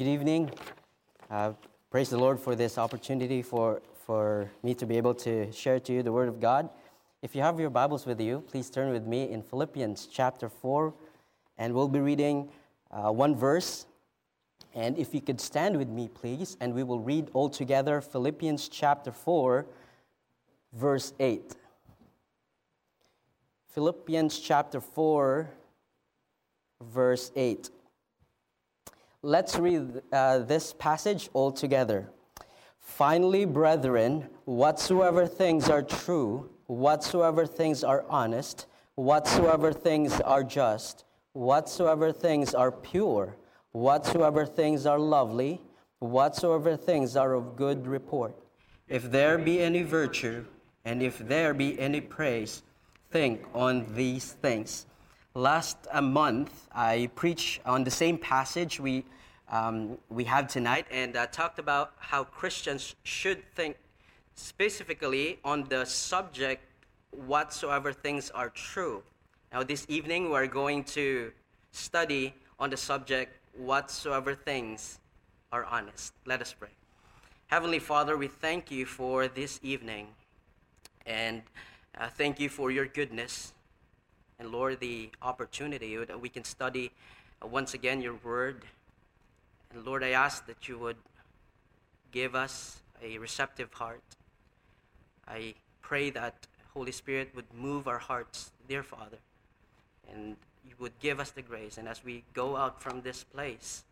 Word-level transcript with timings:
Good 0.00 0.08
evening. 0.08 0.50
Uh, 1.30 1.52
praise 1.90 2.08
the 2.08 2.16
Lord 2.16 2.40
for 2.40 2.54
this 2.54 2.78
opportunity 2.78 3.42
for, 3.42 3.82
for 4.06 4.50
me 4.62 4.72
to 4.76 4.86
be 4.86 4.96
able 4.96 5.12
to 5.16 5.52
share 5.52 5.78
to 5.78 5.92
you 5.92 6.02
the 6.02 6.10
Word 6.10 6.30
of 6.30 6.40
God. 6.40 6.70
If 7.20 7.34
you 7.34 7.42
have 7.42 7.60
your 7.60 7.68
Bibles 7.68 8.06
with 8.06 8.18
you, 8.18 8.42
please 8.50 8.70
turn 8.70 8.92
with 8.92 9.04
me 9.04 9.28
in 9.28 9.42
Philippians 9.42 10.08
chapter 10.10 10.48
4, 10.48 10.94
and 11.58 11.74
we'll 11.74 11.86
be 11.86 12.00
reading 12.00 12.48
uh, 12.90 13.12
one 13.12 13.36
verse. 13.36 13.84
And 14.74 14.96
if 14.96 15.12
you 15.12 15.20
could 15.20 15.38
stand 15.38 15.76
with 15.76 15.90
me, 15.90 16.08
please, 16.08 16.56
and 16.62 16.72
we 16.72 16.82
will 16.82 17.00
read 17.00 17.28
all 17.34 17.50
together 17.50 18.00
Philippians 18.00 18.70
chapter 18.70 19.12
4, 19.12 19.66
verse 20.72 21.12
8. 21.20 21.56
Philippians 23.74 24.38
chapter 24.38 24.80
4, 24.80 25.50
verse 26.80 27.32
8. 27.36 27.68
Let's 29.22 29.58
read 29.58 30.00
uh, 30.12 30.38
this 30.38 30.72
passage 30.72 31.28
all 31.34 31.52
together. 31.52 32.08
Finally, 32.78 33.44
brethren, 33.44 34.30
whatsoever 34.46 35.26
things 35.26 35.68
are 35.68 35.82
true, 35.82 36.48
whatsoever 36.68 37.44
things 37.44 37.84
are 37.84 38.06
honest, 38.08 38.64
whatsoever 38.94 39.74
things 39.74 40.22
are 40.22 40.42
just, 40.42 41.04
whatsoever 41.34 42.12
things 42.12 42.54
are 42.54 42.72
pure, 42.72 43.36
whatsoever 43.72 44.46
things 44.46 44.86
are 44.86 44.98
lovely, 44.98 45.60
whatsoever 45.98 46.74
things 46.74 47.14
are 47.14 47.34
of 47.34 47.56
good 47.56 47.86
report. 47.86 48.34
If 48.88 49.10
there 49.10 49.36
be 49.36 49.60
any 49.60 49.82
virtue, 49.82 50.46
and 50.86 51.02
if 51.02 51.18
there 51.18 51.52
be 51.52 51.78
any 51.78 52.00
praise, 52.00 52.62
think 53.10 53.42
on 53.52 53.94
these 53.94 54.32
things. 54.32 54.86
Last 55.40 55.78
month, 56.02 56.68
I 56.70 57.08
preached 57.14 57.62
on 57.64 57.82
the 57.82 57.90
same 57.90 58.18
passage 58.18 58.78
we, 58.78 59.06
um, 59.48 59.96
we 60.10 60.24
have 60.24 60.48
tonight 60.48 60.84
and 60.90 61.16
uh, 61.16 61.28
talked 61.28 61.58
about 61.58 61.94
how 61.96 62.24
Christians 62.24 62.94
should 63.04 63.42
think 63.54 63.78
specifically 64.34 65.38
on 65.42 65.64
the 65.70 65.86
subject 65.86 66.62
whatsoever 67.12 67.90
things 67.90 68.28
are 68.32 68.50
true. 68.50 69.02
Now, 69.50 69.62
this 69.62 69.86
evening, 69.88 70.28
we're 70.28 70.46
going 70.46 70.84
to 70.92 71.32
study 71.72 72.34
on 72.58 72.68
the 72.68 72.76
subject 72.76 73.32
whatsoever 73.56 74.34
things 74.34 74.98
are 75.52 75.64
honest. 75.64 76.12
Let 76.26 76.42
us 76.42 76.52
pray. 76.52 76.74
Heavenly 77.46 77.78
Father, 77.78 78.18
we 78.18 78.28
thank 78.28 78.70
you 78.70 78.84
for 78.84 79.26
this 79.26 79.58
evening 79.62 80.08
and 81.06 81.40
uh, 81.98 82.08
thank 82.10 82.38
you 82.40 82.50
for 82.50 82.70
your 82.70 82.84
goodness 82.84 83.54
and 84.40 84.50
Lord, 84.50 84.80
the 84.80 85.10
opportunity 85.20 85.96
that 85.96 86.18
we 86.18 86.30
can 86.30 86.44
study 86.44 86.90
uh, 87.42 87.46
once 87.46 87.74
again 87.74 88.00
your 88.00 88.14
word. 88.24 88.64
And 89.72 89.84
Lord, 89.84 90.02
I 90.02 90.10
ask 90.10 90.46
that 90.46 90.66
you 90.66 90.78
would 90.78 90.96
give 92.10 92.34
us 92.34 92.80
a 93.02 93.18
receptive 93.18 93.72
heart. 93.74 94.02
I 95.28 95.54
pray 95.82 96.08
that 96.10 96.34
Holy 96.72 96.90
Spirit 96.90 97.30
would 97.36 97.44
move 97.54 97.86
our 97.86 97.98
hearts, 97.98 98.50
dear 98.66 98.82
Father, 98.82 99.18
and 100.10 100.36
you 100.66 100.74
would 100.78 100.98
give 101.00 101.20
us 101.20 101.30
the 101.30 101.42
grace. 101.42 101.76
And 101.76 101.86
as 101.86 102.02
we 102.02 102.24
go 102.32 102.56
out 102.56 102.82
from 102.82 103.02
this 103.02 103.22
place, 103.22 103.84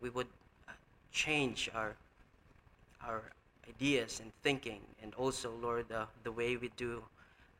we 0.00 0.08
would 0.08 0.28
uh, 0.66 0.72
change 1.12 1.70
our 1.74 1.94
our 3.06 3.22
ideas 3.68 4.20
and 4.20 4.32
thinking, 4.42 4.80
and 5.02 5.14
also, 5.14 5.52
Lord, 5.62 5.88
the, 5.88 6.06
the 6.24 6.32
way 6.32 6.56
we 6.56 6.70
do 6.76 7.02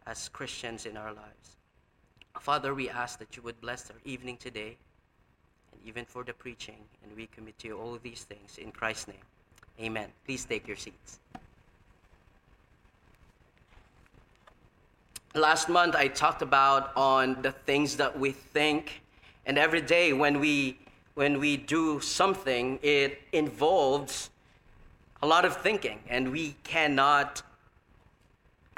as 0.07 0.29
Christians 0.29 0.87
in 0.87 0.97
our 0.97 1.13
lives. 1.13 1.56
Father, 2.41 2.75
we 2.75 2.89
ask 2.89 3.19
that 3.19 3.37
you 3.37 3.43
would 3.43 3.61
bless 3.61 3.91
our 3.91 3.97
evening 4.05 4.37
today 4.37 4.77
and 5.73 5.81
even 5.85 6.05
for 6.05 6.25
the 6.25 6.33
preaching, 6.33 6.79
and 7.03 7.17
we 7.17 7.27
commit 7.27 7.59
to 7.59 7.69
you 7.69 7.79
all 7.79 7.99
these 8.03 8.25
things 8.25 8.59
in 8.59 8.71
Christ's 8.73 9.09
name. 9.09 9.27
Amen. 9.81 10.09
Please 10.25 10.45
take 10.45 10.67
your 10.67 10.77
seats. 10.77 11.19
Last 15.35 15.69
month 15.69 15.95
I 15.95 16.09
talked 16.09 16.41
about 16.41 16.93
on 16.97 17.43
the 17.43 17.53
things 17.53 17.97
that 17.99 18.19
we 18.19 18.33
think 18.33 19.03
and 19.45 19.59
every 19.59 19.83
day 19.83 20.15
when 20.15 20.41
we 20.41 20.79
when 21.13 21.39
we 21.39 21.59
do 21.59 22.01
something 22.01 22.79
it 22.83 23.21
involves 23.33 24.31
a 25.23 25.27
lot 25.27 25.45
of 25.45 25.55
thinking 25.59 25.99
and 26.09 26.33
we 26.33 26.57
cannot 26.65 27.43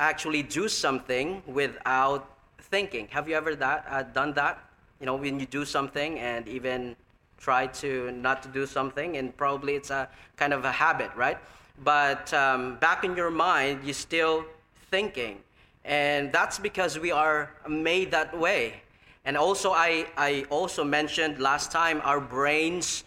actually 0.01 0.43
do 0.43 0.69
something 0.69 1.43
without 1.47 2.29
thinking. 2.61 3.09
Have 3.11 3.29
you 3.29 3.37
ever 3.37 3.55
that, 3.57 3.87
uh, 3.89 4.03
done 4.03 4.33
that? 4.35 4.63
You 5.01 5.07
know, 5.07 5.17
when 5.17 5.39
you 5.41 5.47
do 5.47 5.65
something 5.65 6.19
and 6.19 6.47
even 6.49 6.97
try 7.39 7.67
to 7.69 8.11
not 8.13 8.43
to 8.43 8.49
do 8.49 8.67
something, 8.67 9.17
and 9.17 9.37
probably 9.37 9.75
it's 9.75 9.91
a 9.91 10.09
kind 10.37 10.53
of 10.53 10.65
a 10.65 10.73
habit, 10.73 11.11
right? 11.17 11.39
But 11.85 12.33
um, 12.35 12.77
back 12.77 13.05
in 13.05 13.17
your 13.17 13.31
mind, 13.31 13.85
you're 13.85 13.95
still 13.95 14.45
thinking. 14.91 15.39
And 15.85 16.33
that's 16.33 16.59
because 16.59 16.99
we 16.99 17.13
are 17.13 17.51
made 17.69 18.11
that 18.11 18.37
way. 18.37 18.83
And 19.25 19.37
also, 19.37 19.73
I, 19.73 20.07
I 20.17 20.45
also 20.51 20.85
mentioned 20.85 21.39
last 21.39 21.71
time 21.71 22.01
our 22.05 22.21
brains 22.21 23.05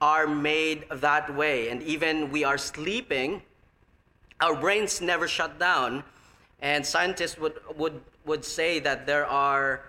are 0.00 0.26
made 0.26 0.84
that 0.90 1.34
way. 1.34 1.68
And 1.68 1.82
even 1.82 2.30
we 2.30 2.44
are 2.44 2.58
sleeping, 2.58 3.42
our 4.40 4.54
brains 4.54 5.00
never 5.00 5.28
shut 5.28 5.58
down. 5.58 6.04
And 6.60 6.84
scientists 6.84 7.38
would, 7.38 7.54
would 7.76 8.00
would 8.28 8.44
say 8.44 8.78
that 8.78 9.06
there 9.06 9.26
are 9.26 9.80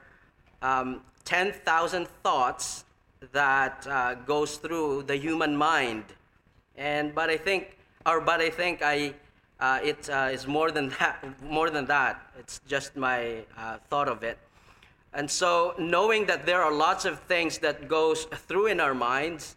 um, 0.62 1.02
10,000 1.26 2.08
thoughts 2.24 2.86
that 3.34 3.86
uh, 3.88 4.16
goes 4.16 4.58
through 4.58 5.04
the 5.04 5.16
human 5.16 5.56
mind. 5.56 6.06
And 6.78 7.14
but 7.14 7.30
I 7.30 7.38
think, 7.38 7.78
or 8.06 8.22
but 8.22 8.40
I 8.40 8.50
think 8.50 8.82
I, 8.82 9.14
uh, 9.60 9.80
it 9.84 10.10
uh, 10.10 10.30
is 10.32 10.48
more 10.48 10.72
than 10.72 10.90
that. 11.00 11.24
More 11.44 11.70
than 11.70 11.86
that. 11.86 12.32
It's 12.40 12.62
just 12.68 12.96
my 12.96 13.44
uh, 13.58 13.78
thought 13.90 14.08
of 14.08 14.24
it. 14.24 14.38
And 15.14 15.30
so 15.30 15.74
knowing 15.78 16.28
that 16.28 16.46
there 16.46 16.62
are 16.62 16.72
lots 16.72 17.04
of 17.04 17.20
things 17.22 17.58
that 17.60 17.88
goes 17.88 18.26
through 18.48 18.68
in 18.68 18.80
our 18.80 18.94
minds, 18.94 19.56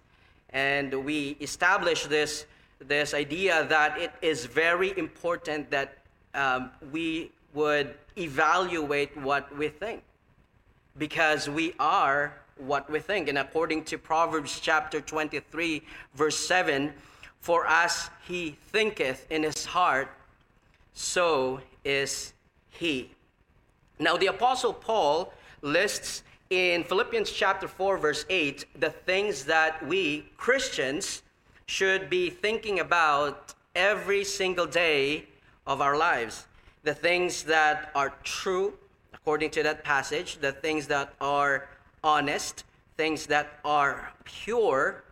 and 0.50 1.04
we 1.04 1.36
establish 1.40 2.06
this 2.06 2.46
this 2.80 3.14
idea 3.14 3.64
that 3.68 3.96
it 3.96 4.12
is 4.22 4.46
very 4.46 4.92
important 4.98 5.70
that 5.70 6.01
um, 6.34 6.70
we 6.90 7.30
would 7.54 7.94
evaluate 8.16 9.16
what 9.16 9.56
we 9.56 9.68
think 9.68 10.02
because 10.98 11.48
we 11.48 11.74
are 11.78 12.34
what 12.56 12.88
we 12.90 12.98
think. 12.98 13.28
And 13.28 13.38
according 13.38 13.84
to 13.84 13.98
Proverbs 13.98 14.60
chapter 14.60 15.00
23, 15.00 15.82
verse 16.14 16.38
7, 16.38 16.92
for 17.40 17.66
as 17.66 18.10
he 18.26 18.56
thinketh 18.70 19.26
in 19.30 19.42
his 19.42 19.64
heart, 19.64 20.08
so 20.92 21.60
is 21.84 22.32
he. 22.70 23.10
Now, 23.98 24.16
the 24.16 24.26
Apostle 24.26 24.72
Paul 24.72 25.32
lists 25.62 26.22
in 26.50 26.84
Philippians 26.84 27.30
chapter 27.30 27.66
4, 27.66 27.96
verse 27.98 28.24
8, 28.28 28.66
the 28.78 28.90
things 28.90 29.44
that 29.44 29.84
we 29.86 30.26
Christians 30.36 31.22
should 31.66 32.10
be 32.10 32.28
thinking 32.28 32.80
about 32.80 33.54
every 33.74 34.24
single 34.24 34.66
day 34.66 35.26
of 35.66 35.80
our 35.80 35.96
lives 35.96 36.46
the 36.82 36.94
things 36.94 37.44
that 37.44 37.90
are 37.94 38.12
true, 38.24 38.74
according 39.14 39.50
to 39.50 39.62
that 39.62 39.84
passage, 39.84 40.38
the 40.38 40.52
things 40.52 40.86
that 40.88 41.14
are 41.20 41.68
honest, 42.02 42.64
things 42.96 43.26
that 43.26 43.60
are 43.64 44.12
pure, 44.24 45.04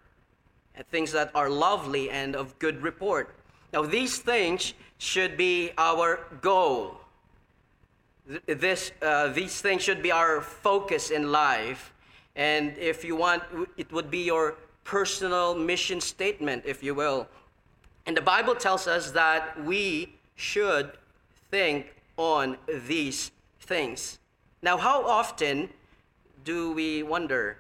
and 0.75 0.87
things 0.88 1.12
that 1.12 1.31
are 1.34 1.49
lovely 1.49 2.11
and 2.11 2.34
of 2.34 2.59
good 2.59 2.83
report. 2.83 3.34
Now, 3.72 3.83
these 3.83 4.19
things 4.19 4.75
should 4.99 5.37
be 5.37 5.71
our 5.78 6.21
goal. 6.41 7.00
This, 8.47 8.93
uh, 9.03 9.28
these 9.28 9.61
things 9.61 9.82
should 9.82 10.03
be 10.03 10.12
our 10.12 10.41
focus 10.41 11.11
in 11.11 11.31
life. 11.31 11.93
And 12.37 12.77
if 12.78 13.05
you 13.05 13.17
want, 13.17 13.43
it 13.76 13.93
would 13.93 14.11
be 14.11 14.25
your 14.25 14.56
personal 14.85 15.55
mission 15.55 16.00
statement, 16.00 16.64
if 16.67 16.82
you 16.82 16.94
will. 16.94 17.29
And 18.06 18.17
the 18.17 18.23
Bible 18.23 18.55
tells 18.55 18.87
us 18.87 19.11
that 19.12 19.62
we 19.64 20.14
should 20.40 20.92
think 21.50 21.94
on 22.16 22.56
these 22.87 23.31
things. 23.60 24.19
Now, 24.62 24.76
how 24.76 25.06
often 25.06 25.69
do 26.44 26.72
we 26.72 27.02
wonder 27.02 27.58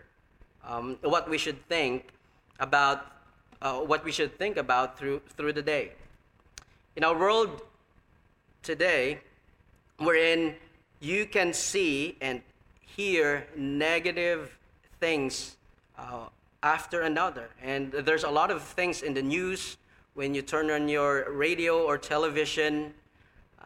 um, 0.66 0.96
what 1.02 1.28
we 1.28 1.38
should 1.38 1.66
think 1.68 2.08
about 2.58 3.06
uh, 3.62 3.80
what 3.80 4.02
we 4.04 4.10
should 4.10 4.38
think 4.38 4.56
about 4.56 4.98
through 4.98 5.20
through 5.36 5.52
the 5.52 5.62
day? 5.62 5.92
In 6.96 7.04
our 7.04 7.16
world 7.16 7.62
today, 8.62 9.20
wherein 9.98 10.54
you 11.00 11.26
can 11.26 11.52
see 11.52 12.16
and 12.20 12.40
hear 12.96 13.46
negative 13.56 14.58
things 14.98 15.56
uh, 15.98 16.26
after 16.62 17.02
another, 17.02 17.48
and 17.62 17.92
there's 17.92 18.24
a 18.24 18.30
lot 18.30 18.50
of 18.50 18.62
things 18.62 19.02
in 19.02 19.14
the 19.14 19.22
news 19.22 19.76
when 20.20 20.34
you 20.34 20.42
turn 20.42 20.70
on 20.70 20.86
your 20.86 21.32
radio 21.32 21.82
or 21.82 21.96
television 21.96 22.92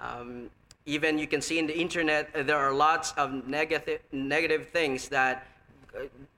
um, 0.00 0.48
even 0.86 1.18
you 1.18 1.26
can 1.26 1.42
see 1.42 1.58
in 1.58 1.66
the 1.66 1.76
internet, 1.76 2.30
uh, 2.32 2.44
there 2.44 2.58
are 2.58 2.72
lots 2.72 3.10
of 3.16 3.48
negative, 3.48 4.00
negative 4.12 4.68
things 4.68 5.08
that 5.08 5.48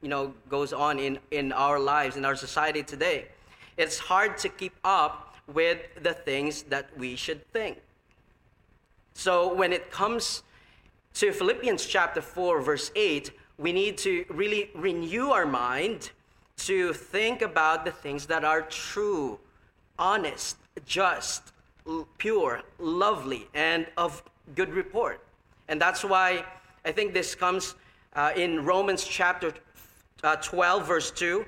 you 0.01 0.09
know, 0.09 0.33
goes 0.49 0.73
on 0.73 0.99
in, 0.99 1.19
in 1.33 1.53
our 1.53 1.79
lives, 1.79 2.17
in 2.17 2.25
our 2.25 2.35
society 2.35 2.83
today. 2.83 3.27
It's 3.77 3.99
hard 3.99 4.39
to 4.39 4.49
keep 4.49 4.75
up 4.85 5.37
with 5.53 5.81
the 6.03 6.15
things 6.15 6.63
that 6.75 6.87
we 6.97 7.15
should 7.15 7.47
think. 7.53 7.77
So 9.13 9.53
when 9.53 9.71
it 9.71 9.91
comes 9.91 10.43
to 11.21 11.31
Philippians 11.31 11.85
chapter 11.85 12.23
4, 12.23 12.63
verse 12.63 12.91
8, 12.97 13.33
we 13.59 13.71
need 13.71 13.99
to 13.99 14.25
really 14.31 14.71
renew 14.75 15.29
our 15.29 15.45
mind 15.45 16.13
to 16.69 16.95
think 16.95 17.43
about 17.43 17.85
the 17.85 17.91
things 17.91 18.25
that 18.27 18.45
are 18.45 18.63
true, 18.63 19.39
honest, 19.99 20.57
just, 20.85 21.53
pure, 22.19 22.63
lovely, 22.79 23.49
and 23.55 23.87
of 23.97 24.23
good 24.55 24.73
report. 24.73 25.21
And 25.69 25.81
that's 25.81 26.05
why 26.05 26.45
I 26.85 26.93
think 26.93 27.13
this 27.13 27.35
comes 27.35 27.75
uh, 28.15 28.33
in 28.37 28.65
Romans 28.65 29.05
chapter 29.05 29.53
uh, 30.23 30.37
12, 30.37 30.87
verse 30.87 31.11
2. 31.11 31.45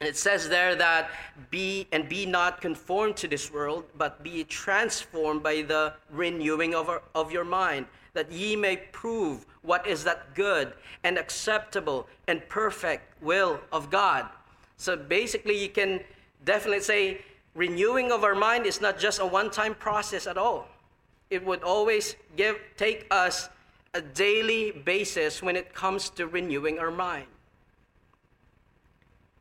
And 0.00 0.08
it 0.08 0.16
says 0.16 0.48
there 0.48 0.76
that 0.76 1.10
be 1.50 1.88
and 1.90 2.08
be 2.08 2.24
not 2.24 2.60
conformed 2.60 3.16
to 3.16 3.28
this 3.28 3.52
world, 3.52 3.84
but 3.96 4.22
be 4.22 4.44
transformed 4.44 5.42
by 5.42 5.62
the 5.62 5.94
renewing 6.10 6.74
of, 6.74 6.88
our, 6.88 7.02
of 7.14 7.32
your 7.32 7.44
mind, 7.44 7.86
that 8.14 8.30
ye 8.30 8.54
may 8.54 8.76
prove 8.76 9.44
what 9.62 9.86
is 9.86 10.04
that 10.04 10.34
good 10.34 10.72
and 11.02 11.18
acceptable 11.18 12.06
and 12.28 12.48
perfect 12.48 13.20
will 13.22 13.60
of 13.72 13.90
God. 13.90 14.26
So 14.76 14.96
basically, 14.96 15.60
you 15.60 15.68
can 15.68 16.00
definitely 16.44 16.80
say 16.80 17.22
renewing 17.54 18.12
of 18.12 18.24
our 18.24 18.34
mind 18.34 18.66
is 18.66 18.80
not 18.80 18.98
just 18.98 19.20
a 19.20 19.26
one 19.26 19.50
time 19.50 19.74
process 19.74 20.26
at 20.26 20.38
all. 20.38 20.68
It 21.30 21.44
would 21.44 21.62
always 21.62 22.16
give, 22.36 22.58
take 22.76 23.06
us 23.10 23.48
a 23.94 24.00
daily 24.00 24.70
basis 24.70 25.42
when 25.42 25.56
it 25.56 25.74
comes 25.74 26.10
to 26.10 26.26
renewing 26.26 26.78
our 26.78 26.90
mind. 26.90 27.26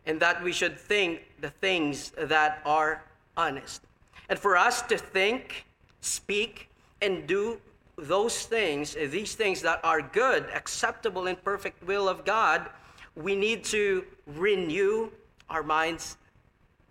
And 0.05 0.19
that 0.19 0.41
we 0.41 0.51
should 0.51 0.79
think 0.79 1.21
the 1.41 1.49
things 1.49 2.11
that 2.17 2.61
are 2.65 3.03
honest. 3.35 3.81
And 4.29 4.39
for 4.39 4.57
us 4.57 4.81
to 4.83 4.97
think, 4.97 5.65
speak, 6.01 6.69
and 7.01 7.27
do 7.27 7.59
those 7.97 8.45
things, 8.45 8.93
these 8.93 9.35
things 9.35 9.61
that 9.61 9.79
are 9.83 10.01
good, 10.01 10.45
acceptable, 10.53 11.27
and 11.27 11.41
perfect 11.43 11.85
will 11.85 12.07
of 12.07 12.25
God, 12.25 12.69
we 13.15 13.35
need 13.35 13.63
to 13.65 14.05
renew 14.25 15.09
our 15.49 15.63
minds 15.63 16.17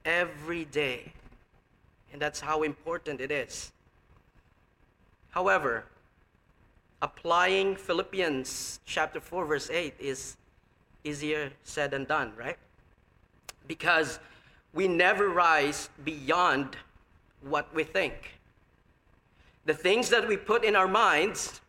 every 0.07 0.65
day. 0.65 1.13
And 2.13 2.23
that's 2.23 2.41
how 2.41 2.63
important 2.63 3.21
it 3.21 3.31
is. 3.31 3.73
However, 5.31 5.85
applying 7.03 7.77
Philippians 7.77 8.81
chapter 8.87 9.21
4 9.21 9.45
verse 9.45 9.69
8 9.69 9.95
is 9.99 10.37
easier 11.05 11.51
said 11.65 11.91
than 11.91 12.05
done, 12.05 12.33
right? 12.39 12.57
Because 13.69 14.19
we 14.73 14.89
never 14.89 15.29
rise 15.29 15.91
beyond 16.05 16.77
what 17.43 17.73
we 17.75 17.85
think. 17.85 18.39
The 19.67 19.75
things 19.75 20.09
that 20.11 20.27
we 20.27 20.37
put 20.37 20.65
in 20.65 20.77
our 20.77 20.89
minds 20.89 21.61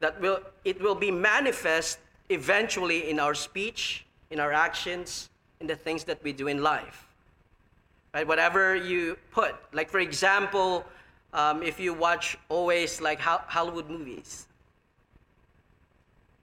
that 0.00 0.20
will 0.20 0.40
it 0.64 0.80
will 0.80 0.94
be 0.94 1.10
manifest 1.10 1.98
eventually 2.28 3.08
in 3.10 3.18
our 3.18 3.34
speech, 3.34 4.04
in 4.30 4.38
our 4.38 4.52
actions, 4.52 5.30
in 5.60 5.66
the 5.66 5.76
things 5.76 6.04
that 6.04 6.22
we 6.22 6.32
do 6.32 6.48
in 6.48 6.62
life. 6.62 7.11
Right? 8.14 8.26
Whatever 8.26 8.76
you 8.76 9.16
put, 9.30 9.54
like 9.72 9.88
for 9.88 10.00
example, 10.00 10.84
um, 11.32 11.62
if 11.62 11.80
you 11.80 11.94
watch 11.94 12.36
always 12.50 13.00
like 13.00 13.18
Hollywood 13.18 13.88
movies, 13.88 14.46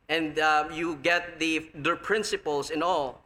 and 0.10 0.40
uh, 0.40 0.68
you 0.74 0.96
get 1.04 1.38
the 1.38 1.70
their 1.76 1.96
principles 1.96 2.72
and 2.72 2.82
all, 2.82 3.22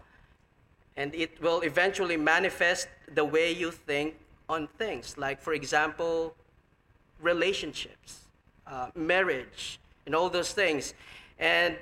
and 0.98 1.16
it 1.16 1.42
will 1.42 1.62
eventually 1.62 2.18
manifest 2.18 2.90
the 3.16 3.24
way 3.24 3.50
you 3.52 3.72
think 3.72 4.16
on 4.50 4.68
things. 4.78 5.18
Like 5.18 5.42
for 5.42 5.54
example, 5.54 6.36
relationships, 7.22 8.28
uh, 8.68 8.90
marriage, 8.94 9.80
and 10.06 10.14
all 10.14 10.30
those 10.30 10.52
things, 10.52 10.94
and 11.40 11.78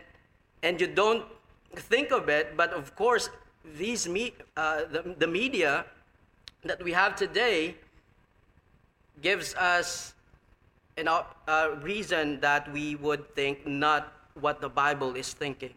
and 0.62 0.80
you 0.80 0.86
don't 0.86 1.26
think 1.76 2.12
of 2.12 2.30
it, 2.30 2.56
but 2.56 2.72
of 2.72 2.96
course 2.96 3.32
these 3.78 4.08
me, 4.08 4.34
uh, 4.58 4.86
the, 4.92 5.16
the 5.18 5.28
media 5.28 5.86
that 6.64 6.84
we 6.84 6.92
have 6.92 7.16
today 7.16 7.76
gives 9.22 9.56
us 9.56 10.14
a 10.98 11.26
uh, 11.48 11.76
reason 11.82 12.40
that 12.42 12.72
we 12.72 12.96
would 12.96 13.34
think 13.34 13.66
not 13.66 14.14
what 14.40 14.62
the 14.62 14.70
Bible 14.70 15.16
is 15.16 15.34
thinking. 15.34 15.74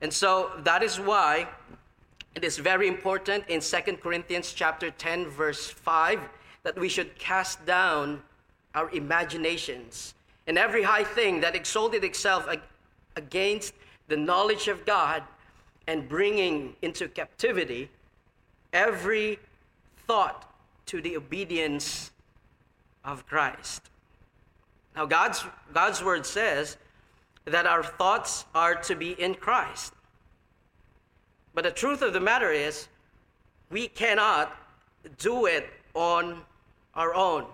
And 0.00 0.12
so 0.12 0.52
that 0.64 0.82
is 0.82 0.98
why 0.98 1.46
it 2.34 2.44
is 2.44 2.56
very 2.56 2.88
important 2.88 3.44
in 3.48 3.60
2 3.60 3.96
Corinthians 3.96 4.52
chapter 4.52 4.90
10 4.90 5.28
verse 5.28 5.68
5 5.68 6.20
that 6.62 6.78
we 6.78 6.88
should 6.88 7.18
cast 7.18 7.64
down 7.66 8.22
our 8.74 8.90
imaginations 8.92 10.14
and 10.46 10.56
every 10.56 10.82
high 10.82 11.04
thing 11.04 11.40
that 11.40 11.54
exalted 11.54 12.04
itself 12.04 12.48
against 13.16 13.74
the 14.08 14.16
knowledge 14.16 14.68
of 14.68 14.86
God 14.86 15.22
and 15.86 16.08
bringing 16.08 16.74
into 16.82 17.08
captivity 17.08 17.90
every 18.72 19.38
thought 20.06 20.52
to 20.86 21.00
the 21.00 21.16
obedience 21.16 22.10
of 23.04 23.26
Christ. 23.26 23.82
Now, 24.96 25.06
God's, 25.06 25.44
God's 25.72 26.02
word 26.02 26.26
says 26.26 26.76
that 27.44 27.66
our 27.66 27.82
thoughts 27.82 28.44
are 28.54 28.74
to 28.74 28.94
be 28.94 29.12
in 29.12 29.34
Christ. 29.34 29.94
But 31.54 31.64
the 31.64 31.70
truth 31.70 32.02
of 32.02 32.12
the 32.12 32.20
matter 32.20 32.50
is, 32.50 32.88
we 33.70 33.88
cannot 33.88 34.56
do 35.18 35.46
it 35.46 35.68
on 35.94 36.42
our 36.94 37.14
own. 37.14 37.46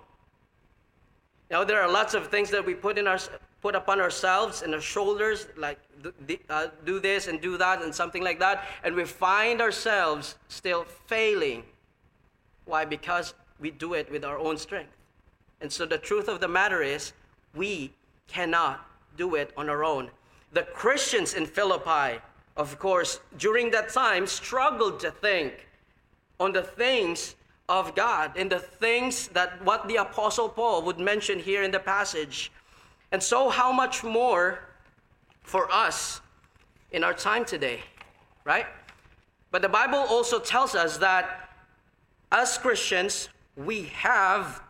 Now, 1.51 1.63
there 1.65 1.81
are 1.81 1.91
lots 1.91 2.15
of 2.15 2.29
things 2.29 2.51
that 2.51 2.65
we 2.65 2.75
put 2.75 2.99
in 2.99 3.07
our, 3.07 3.19
put 3.67 3.75
upon 3.75 4.01
ourselves 4.01 4.63
and 4.63 4.73
our 4.73 4.81
shoulders, 4.81 5.49
like 5.57 5.81
uh, 6.49 6.69
do 6.85 7.01
this 7.01 7.27
and 7.27 7.41
do 7.41 7.59
that 7.59 7.83
and 7.83 7.93
something 7.93 8.23
like 8.23 8.39
that, 8.39 8.65
and 8.85 8.95
we 8.95 9.05
find 9.05 9.61
ourselves 9.61 10.37
still 10.47 10.85
failing. 10.85 11.65
Why? 12.65 12.85
Because 12.85 13.35
we 13.59 13.73
do 13.73 13.95
it 13.95 14.09
with 14.09 14.25
our 14.25 14.39
own 14.39 14.57
strength. 14.57 14.95
And 15.61 15.73
so 15.73 15.85
the 15.85 15.99
truth 15.99 16.29
of 16.29 16.39
the 16.39 16.47
matter 16.47 16.81
is, 16.81 17.13
we 17.57 17.93
cannot 18.29 18.89
do 19.17 19.35
it 19.35 19.53
on 19.57 19.69
our 19.69 19.83
own. 19.83 20.11
The 20.53 20.63
Christians 20.63 21.35
in 21.35 21.45
Philippi, 21.45 22.21
of 22.57 22.79
course, 22.79 23.19
during 23.37 23.73
that 23.73 23.89
time 23.89 24.29
struggled 24.29 25.01
to 25.01 25.11
think 25.11 25.67
on 26.39 26.53
the 26.53 26.63
things 26.63 27.35
of 27.69 27.97
God 27.97 28.31
and 28.37 28.49
the 28.49 28.61
things 28.61 29.27
that 29.29 29.61
what 29.65 29.89
the 29.89 29.97
Apostle 29.97 30.49
Paul 30.49 30.83
would 30.83 31.01
mention 31.01 31.41
here 31.41 31.65
in 31.65 31.73
the 31.73 31.81
passage 31.81 32.53
and 33.13 33.23
so, 33.23 33.49
how 33.49 33.73
much 33.73 34.03
more 34.03 34.61
for 35.43 35.71
us 35.73 36.21
in 36.91 37.05
our 37.05 37.15
time 37.15 37.45
today, 37.45 37.81
right? 38.45 38.67
But 39.51 39.63
the 39.63 39.69
Bible 39.69 39.99
also 39.99 40.39
tells 40.39 40.75
us 40.75 40.99
that 40.99 41.51
as 42.33 42.59
Christians, 42.59 43.29
we 43.57 43.85
have 43.85 44.63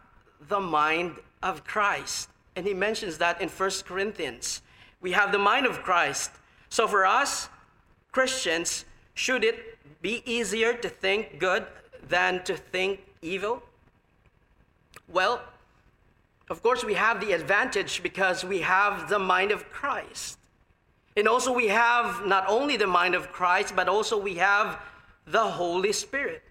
the 0.48 0.60
mind 0.60 1.16
of 1.42 1.64
Christ. 1.64 2.28
And 2.54 2.66
he 2.66 2.74
mentions 2.74 3.18
that 3.18 3.40
in 3.40 3.48
1 3.48 3.70
Corinthians. 3.84 4.62
We 5.00 5.12
have 5.12 5.32
the 5.32 5.38
mind 5.38 5.66
of 5.66 5.82
Christ. 5.82 6.30
So, 6.68 6.86
for 6.86 7.06
us, 7.06 7.48
Christians, 8.12 8.84
should 9.14 9.44
it 9.44 9.78
be 10.02 10.22
easier 10.24 10.72
to 10.74 10.88
think 10.88 11.38
good 11.38 11.66
than 12.08 12.44
to 12.44 12.56
think 12.56 13.00
evil? 13.22 13.62
Well, 15.08 15.42
of 16.48 16.62
course, 16.62 16.84
we 16.84 16.94
have 16.94 17.20
the 17.20 17.32
advantage 17.32 18.02
because 18.02 18.44
we 18.44 18.60
have 18.60 19.08
the 19.08 19.18
mind 19.18 19.50
of 19.50 19.70
Christ. 19.70 20.38
And 21.16 21.26
also, 21.26 21.52
we 21.52 21.68
have 21.68 22.24
not 22.26 22.44
only 22.48 22.76
the 22.76 22.86
mind 22.86 23.14
of 23.14 23.32
Christ, 23.32 23.74
but 23.74 23.88
also 23.88 24.16
we 24.18 24.34
have 24.34 24.80
the 25.26 25.42
Holy 25.42 25.92
Spirit. 25.92 26.42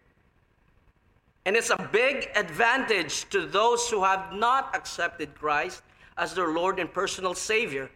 And 1.46 1.56
it's 1.56 1.70
a 1.70 1.90
big 1.92 2.30
advantage 2.36 3.30
to 3.30 3.46
those 3.46 3.90
who 3.90 4.04
have 4.04 4.34
not 4.34 4.76
accepted 4.76 5.36
Christ 5.36 5.84
as 6.18 6.34
their 6.34 6.50
Lord 6.50 6.80
and 6.80 6.92
personal 6.92 7.36
Savior. 7.36 7.90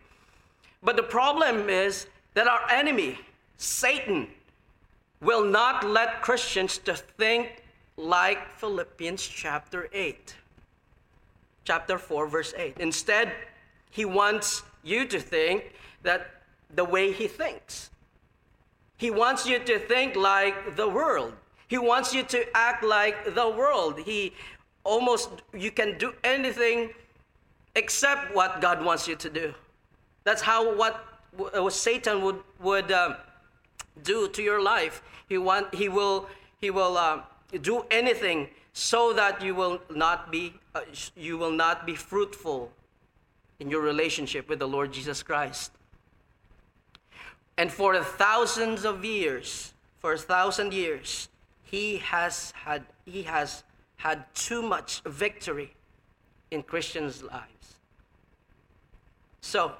But 0.83 0.95
the 0.95 1.03
problem 1.03 1.69
is 1.69 2.07
that 2.35 2.47
our 2.47 2.69
enemy, 2.69 3.19
Satan, 3.57 4.27
will 5.19 5.43
not 5.43 5.85
let 5.85 6.21
Christians 6.21 6.77
to 6.79 6.95
think 6.95 7.63
like 7.97 8.49
Philippians 8.51 9.21
chapter 9.27 9.89
8 9.91 10.35
chapter 11.69 11.99
4, 11.99 12.25
verse 12.25 12.51
8. 12.57 12.77
Instead, 12.79 13.31
he 13.91 14.03
wants 14.03 14.63
you 14.83 15.05
to 15.05 15.19
think 15.19 15.73
that 16.01 16.41
the 16.73 16.83
way 16.83 17.11
he 17.11 17.27
thinks. 17.27 17.91
He 18.97 19.11
wants 19.11 19.45
you 19.45 19.59
to 19.59 19.77
think 19.77 20.15
like 20.15 20.75
the 20.75 20.89
world. 20.89 21.33
He 21.67 21.77
wants 21.77 22.11
you 22.11 22.23
to 22.23 22.39
act 22.57 22.83
like 22.83 23.35
the 23.35 23.47
world. 23.47 23.99
He 23.99 24.33
almost, 24.83 25.29
you 25.53 25.69
can 25.69 25.95
do 25.99 26.13
anything 26.23 26.89
except 27.75 28.33
what 28.33 28.61
God 28.61 28.83
wants 28.83 29.07
you 29.07 29.15
to 29.17 29.29
do. 29.29 29.53
That's 30.23 30.41
how 30.41 30.75
what 30.75 31.05
what 31.37 31.73
Satan 31.73 32.23
would 32.23 32.39
would 32.59 32.91
um, 32.91 33.15
do 34.01 34.27
to 34.29 34.41
your 34.41 34.61
life. 34.61 35.03
He 35.29 35.37
want 35.37 35.73
he 35.73 35.87
will 35.87 36.27
he 36.59 36.71
will 36.71 36.97
um, 36.97 37.21
do 37.61 37.85
anything 37.91 38.49
so 38.73 39.13
that 39.13 39.41
you 39.41 39.53
will 39.53 39.79
not 39.89 40.31
be 40.31 40.53
uh, 40.79 40.95
you 41.15 41.37
will 41.37 41.51
not 41.51 41.85
be 41.85 41.95
fruitful 41.95 42.71
in 43.59 43.69
your 43.69 43.81
relationship 43.81 44.47
with 44.49 44.59
the 44.59 44.67
Lord 44.67 44.91
Jesus 44.91 45.21
Christ. 45.23 45.71
And 47.57 47.71
for 47.71 48.01
thousands 48.01 48.85
of 48.85 49.03
years, 49.03 49.73
for 49.99 50.13
a 50.13 50.17
thousand 50.17 50.73
years, 50.73 51.27
he 51.63 51.97
has 51.97 52.51
had 52.51 52.85
he 53.05 53.23
has 53.23 53.63
had 53.97 54.33
too 54.33 54.61
much 54.61 55.01
victory 55.05 55.73
in 56.51 56.63
Christians' 56.63 57.21
lives. 57.21 57.75
So, 59.41 59.73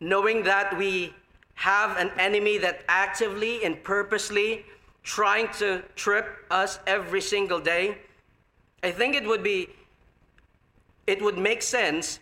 knowing 0.00 0.42
that 0.44 0.76
we 0.78 1.12
have 1.54 1.98
an 1.98 2.10
enemy 2.18 2.56
that 2.58 2.82
actively 2.88 3.62
and 3.62 3.82
purposely 3.84 4.64
trying 5.02 5.48
to 5.58 5.82
trip 5.96 6.26
us 6.50 6.78
every 6.86 7.20
single 7.20 7.60
day, 7.60 7.98
I 8.82 8.90
think 8.90 9.14
it 9.14 9.26
would 9.26 9.42
be 9.42 9.68
it 11.10 11.20
would 11.20 11.36
make 11.36 11.60
sense 11.60 12.20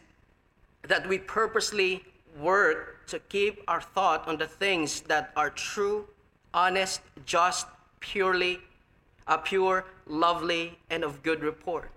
that 0.83 1.07
we 1.07 1.19
purposely 1.19 2.03
work 2.41 3.07
to 3.09 3.19
keep 3.19 3.63
our 3.69 3.83
thought 3.83 4.27
on 4.27 4.39
the 4.39 4.47
things 4.47 5.03
that 5.03 5.31
are 5.37 5.51
true, 5.51 6.09
honest, 6.55 7.03
just, 7.27 7.67
purely, 8.01 8.61
uh, 9.27 9.37
pure, 9.37 9.85
lovely, 10.07 10.79
and 10.89 11.05
of 11.05 11.23
good 11.23 11.43
report. 11.43 11.91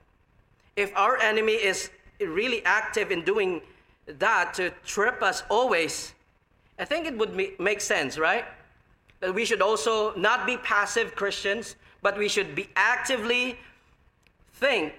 If 0.76 0.92
our 0.98 1.18
enemy 1.18 1.54
is 1.54 1.90
really 2.20 2.62
active 2.66 3.10
in 3.10 3.24
doing 3.24 3.62
that 4.06 4.54
to 4.56 4.72
trip 4.86 5.24
us 5.24 5.44
always, 5.50 6.14
I 6.78 6.84
think 6.84 7.06
it 7.06 7.18
would 7.18 7.60
make 7.60 7.80
sense, 7.80 8.18
right? 8.18 8.44
That 9.22 9.34
we 9.34 9.46
should 9.46 9.62
also 9.62 10.14
not 10.16 10.46
be 10.46 10.58
passive 10.58 11.16
Christians, 11.16 11.76
but 12.02 12.18
we 12.18 12.28
should 12.28 12.54
be 12.54 12.68
actively 12.76 13.58
think 14.56 14.94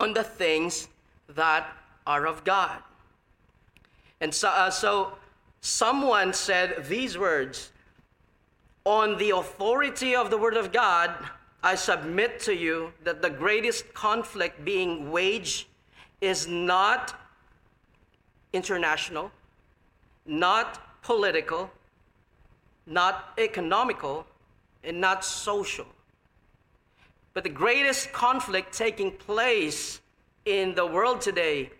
on 0.00 0.14
the 0.14 0.24
things 0.24 0.88
that 1.28 1.66
are 2.06 2.26
of 2.26 2.44
God. 2.44 2.82
And 4.20 4.34
so, 4.34 4.48
uh, 4.48 4.70
so 4.70 5.12
someone 5.60 6.32
said 6.32 6.86
these 6.88 7.18
words 7.18 7.72
On 8.84 9.18
the 9.18 9.30
authority 9.30 10.16
of 10.16 10.30
the 10.30 10.38
Word 10.38 10.56
of 10.56 10.72
God, 10.72 11.14
I 11.62 11.74
submit 11.74 12.40
to 12.40 12.54
you 12.54 12.92
that 13.04 13.20
the 13.20 13.30
greatest 13.30 13.92
conflict 13.92 14.64
being 14.64 15.10
waged 15.10 15.66
is 16.20 16.46
not 16.46 17.14
international, 18.52 19.30
not 20.24 21.02
political, 21.02 21.70
not 22.86 23.34
economical, 23.38 24.24
and 24.84 25.00
not 25.00 25.24
social. 25.24 25.86
But 27.38 27.44
the 27.44 27.50
greatest 27.50 28.10
conflict 28.10 28.76
taking 28.76 29.12
place 29.12 30.00
in 30.44 30.74
the 30.74 30.84
world 30.84 31.20
today 31.20 31.70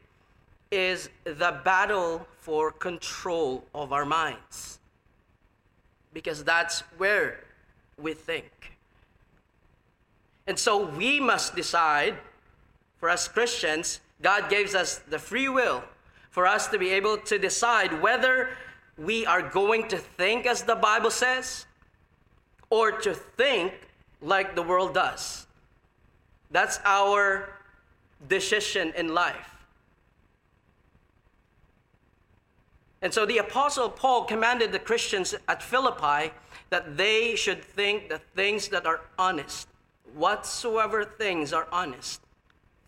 is 0.71 1.09
the 1.25 1.61
battle 1.65 2.29
for 2.39 2.71
control 2.71 3.65
of 3.75 3.93
our 3.93 4.05
minds. 4.05 4.79
Because 6.13 6.45
that's 6.45 6.83
where 6.97 7.41
we 8.01 8.15
think. 8.15 8.79
And 10.47 10.57
so 10.57 10.87
we 10.87 11.19
must 11.19 11.57
decide, 11.57 12.15
for 12.99 13.11
us 13.11 13.27
Christians, 13.27 13.99
God 14.23 14.49
gives 14.49 14.77
us 14.77 15.01
the 15.11 15.19
free 15.19 15.49
will 15.49 15.83
for 16.31 16.47
us 16.47 16.69
to 16.69 16.79
be 16.79 16.91
able 16.91 17.17
to 17.17 17.37
decide 17.37 18.01
whether 18.01 18.51
we 18.97 19.27
are 19.27 19.43
going 19.43 19.89
to 19.89 19.97
think 19.97 20.47
as 20.47 20.63
the 20.63 20.77
Bible 20.77 21.11
says 21.11 21.67
or 22.71 22.93
to 22.93 23.13
think 23.13 23.73
like 24.23 24.55
the 24.55 24.63
world 24.63 24.95
does. 24.95 25.47
That's 26.51 26.81
our 26.85 27.51
decision 28.29 28.93
in 28.97 29.15
life. 29.15 29.55
And 33.01 33.15
so 33.15 33.25
the 33.25 33.39
Apostle 33.39 33.89
Paul 33.89 34.25
commanded 34.25 34.73
the 34.73 34.79
Christians 34.79 35.35
at 35.47 35.63
Philippi 35.63 36.33
that 36.71 36.97
they 36.97 37.37
should 37.37 37.63
think 37.63 38.09
the 38.09 38.19
things 38.35 38.69
that 38.69 38.87
are 38.87 39.03
honest. 39.19 39.69
Whatsoever 40.15 41.05
things 41.05 41.53
are 41.53 41.69
honest, 41.71 42.21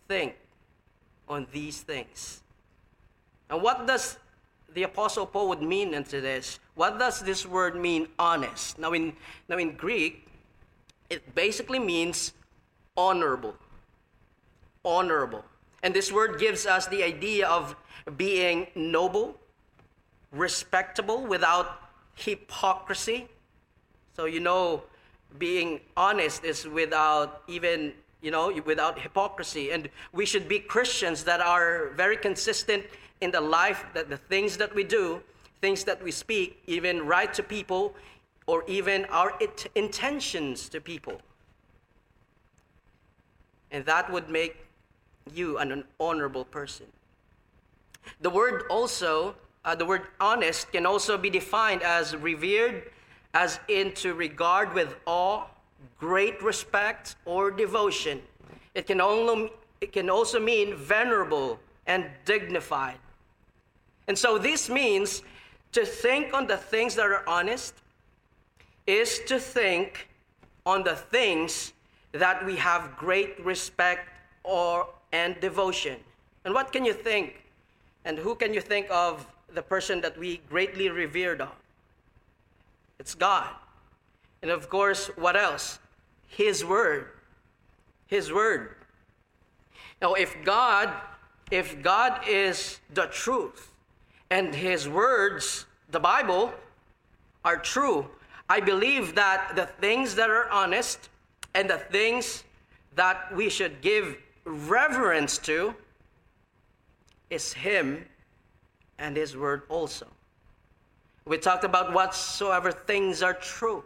think 0.07 0.35
on 1.29 1.47
these 1.51 1.81
things. 1.81 2.41
And 3.49 3.61
what 3.61 3.87
does 3.87 4.17
the 4.73 4.83
Apostle 4.83 5.25
Paul 5.25 5.49
would 5.49 5.61
mean 5.61 5.93
into 5.93 6.19
this? 6.19 6.59
What 6.75 6.99
does 6.99 7.21
this 7.21 7.45
word 7.45 7.75
mean, 7.75 8.07
honest? 8.19 8.79
Now 8.79 8.91
in, 8.91 9.13
now 9.47 9.57
in 9.57 9.75
Greek, 9.75 10.27
it 11.09 11.35
basically 11.35 11.79
means 11.79 12.33
honorable. 13.07 13.55
Honorable. 14.83 15.43
And 15.83 15.93
this 15.93 16.11
word 16.11 16.39
gives 16.39 16.65
us 16.65 16.87
the 16.87 17.03
idea 17.03 17.47
of 17.47 17.75
being 18.17 18.67
noble, 18.75 19.39
respectable 20.31 21.25
without 21.25 21.67
hypocrisy. 22.15 23.27
So, 24.15 24.25
you 24.25 24.39
know, 24.39 24.83
being 25.39 25.79
honest 25.97 26.43
is 26.43 26.67
without 26.67 27.41
even, 27.47 27.93
you 28.21 28.31
know, 28.31 28.53
without 28.65 28.99
hypocrisy. 28.99 29.71
And 29.71 29.89
we 30.13 30.25
should 30.25 30.47
be 30.47 30.59
Christians 30.59 31.23
that 31.23 31.41
are 31.41 31.89
very 31.95 32.17
consistent 32.17 32.85
in 33.21 33.31
the 33.31 33.41
life, 33.41 33.85
that 33.93 34.09
the 34.09 34.17
things 34.17 34.57
that 34.57 34.73
we 34.75 34.83
do, 34.83 35.21
things 35.61 35.83
that 35.85 36.03
we 36.03 36.11
speak, 36.11 36.61
even 36.67 37.05
right 37.05 37.33
to 37.33 37.43
people, 37.43 37.95
or 38.47 38.63
even 38.67 39.05
our 39.05 39.31
intentions 39.75 40.69
to 40.69 40.81
people. 40.81 41.21
And 43.71 43.85
that 43.85 44.11
would 44.11 44.29
make 44.29 44.65
you 45.33 45.57
an 45.57 45.83
honorable 45.99 46.45
person. 46.45 46.87
The 48.21 48.29
word 48.29 48.63
also 48.69 49.35
uh, 49.63 49.75
the 49.75 49.85
word 49.85 50.03
honest 50.19 50.71
can 50.71 50.85
also 50.85 51.17
be 51.17 51.29
defined 51.29 51.83
as 51.83 52.15
revered, 52.15 52.91
as 53.33 53.59
into 53.67 54.13
regard 54.13 54.73
with 54.73 54.95
awe, 55.05 55.45
great 55.99 56.41
respect, 56.41 57.15
or 57.25 57.51
devotion. 57.51 58.21
It 58.73 58.87
can, 58.87 58.99
only, 58.99 59.51
it 59.79 59.91
can 59.93 60.09
also 60.09 60.39
mean 60.39 60.75
venerable 60.75 61.59
and 61.85 62.09
dignified. 62.25 62.97
And 64.07 64.17
so 64.17 64.37
this 64.37 64.69
means 64.69 65.21
to 65.73 65.85
think 65.85 66.33
on 66.33 66.47
the 66.47 66.57
things 66.57 66.95
that 66.95 67.05
are 67.05 67.27
honest 67.27 67.75
is 68.87 69.19
to 69.27 69.39
think 69.39 70.07
on 70.65 70.83
the 70.83 70.95
things 70.95 71.73
that 72.11 72.45
we 72.45 72.55
have 72.57 72.97
great 72.97 73.43
respect 73.43 74.09
or 74.43 74.87
and 75.11 75.39
devotion. 75.39 75.97
And 76.45 76.53
what 76.53 76.71
can 76.71 76.85
you 76.85 76.93
think? 76.93 77.43
And 78.05 78.17
who 78.17 78.35
can 78.35 78.53
you 78.53 78.61
think 78.61 78.87
of 78.89 79.27
the 79.53 79.61
person 79.61 80.01
that 80.01 80.17
we 80.17 80.37
greatly 80.49 80.89
revered 80.89 81.41
of. 81.41 81.51
It's 82.99 83.15
God. 83.15 83.47
And 84.41 84.51
of 84.51 84.69
course, 84.69 85.07
what 85.15 85.35
else? 85.35 85.79
His 86.27 86.63
word. 86.63 87.09
His 88.07 88.31
word. 88.31 88.75
Now, 90.01 90.13
if 90.13 90.35
God, 90.43 90.91
if 91.51 91.81
God 91.81 92.21
is 92.27 92.79
the 92.93 93.05
truth 93.07 93.71
and 94.29 94.55
his 94.55 94.87
words, 94.87 95.65
the 95.89 95.99
Bible, 95.99 96.53
are 97.43 97.57
true, 97.57 98.07
I 98.49 98.59
believe 98.59 99.15
that 99.15 99.55
the 99.55 99.65
things 99.65 100.15
that 100.15 100.29
are 100.29 100.49
honest 100.49 101.09
and 101.53 101.69
the 101.69 101.77
things 101.77 102.43
that 102.95 103.33
we 103.35 103.49
should 103.49 103.81
give 103.81 104.17
reverence 104.45 105.37
to 105.39 105.73
is 107.29 107.53
him 107.53 108.05
and 109.01 109.17
His 109.17 109.35
Word 109.35 109.63
also. 109.67 110.07
We 111.25 111.37
talked 111.37 111.63
about 111.63 111.93
whatsoever 111.93 112.71
things 112.71 113.21
are 113.21 113.33
true. 113.33 113.83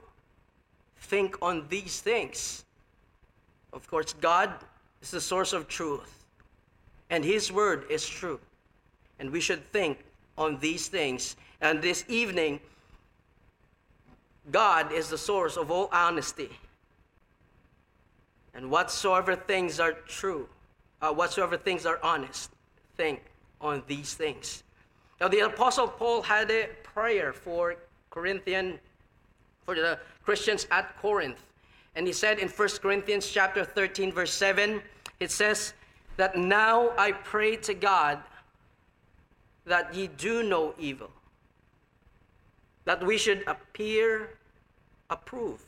Think 0.98 1.38
on 1.42 1.66
these 1.70 2.02
things. 2.02 2.66
Of 3.74 3.88
course, 3.88 4.14
God 4.14 4.52
is 5.02 5.12
the 5.12 5.22
source 5.22 5.54
of 5.54 5.68
truth, 5.68 6.26
and 7.10 7.24
His 7.24 7.52
Word 7.52 7.86
is 7.90 8.08
true. 8.08 8.40
And 9.20 9.32
we 9.32 9.40
should 9.40 9.64
think 9.72 10.04
on 10.38 10.60
these 10.60 10.88
things. 10.88 11.36
And 11.62 11.82
this 11.82 12.04
evening, 12.08 12.60
God 14.52 14.92
is 14.92 15.10
the 15.10 15.18
source 15.18 15.58
of 15.58 15.72
all 15.72 15.90
honesty. 15.92 16.50
And 18.56 18.72
whatsoever 18.72 19.36
things 19.36 19.80
are 19.80 19.92
true, 19.92 20.48
uh, 21.02 21.12
whatsoever 21.12 21.58
things 21.58 21.86
are 21.86 22.00
honest, 22.02 22.52
think 22.96 23.22
on 23.60 23.84
these 23.86 24.14
things. 24.14 24.64
Now, 25.20 25.28
the 25.28 25.42
Apostle 25.42 25.88
Paul 25.88 26.22
had 26.22 26.50
a 26.50 26.70
prayer 26.84 27.34
for 27.34 27.76
Corinthian, 28.10 28.80
for 29.66 29.76
the 29.76 30.00
Christians 30.24 30.68
at 30.72 30.98
Corinth. 31.02 31.42
And 31.96 32.08
he 32.08 32.14
said 32.14 32.40
in 32.40 32.48
1 32.48 32.70
Corinthians 32.82 33.28
chapter 33.30 33.64
13, 33.66 34.12
verse 34.12 34.32
7, 34.32 34.82
it 35.20 35.32
says 35.32 35.74
that 36.18 36.38
now 36.38 36.92
I 36.98 37.12
pray 37.12 37.58
to 37.58 37.74
God 37.74 38.20
that 39.66 39.94
ye 39.94 40.08
do 40.08 40.44
no 40.44 40.74
evil, 40.78 41.10
that 42.86 43.04
we 43.04 43.18
should 43.18 43.44
appear 43.48 44.30
approved. 45.10 45.66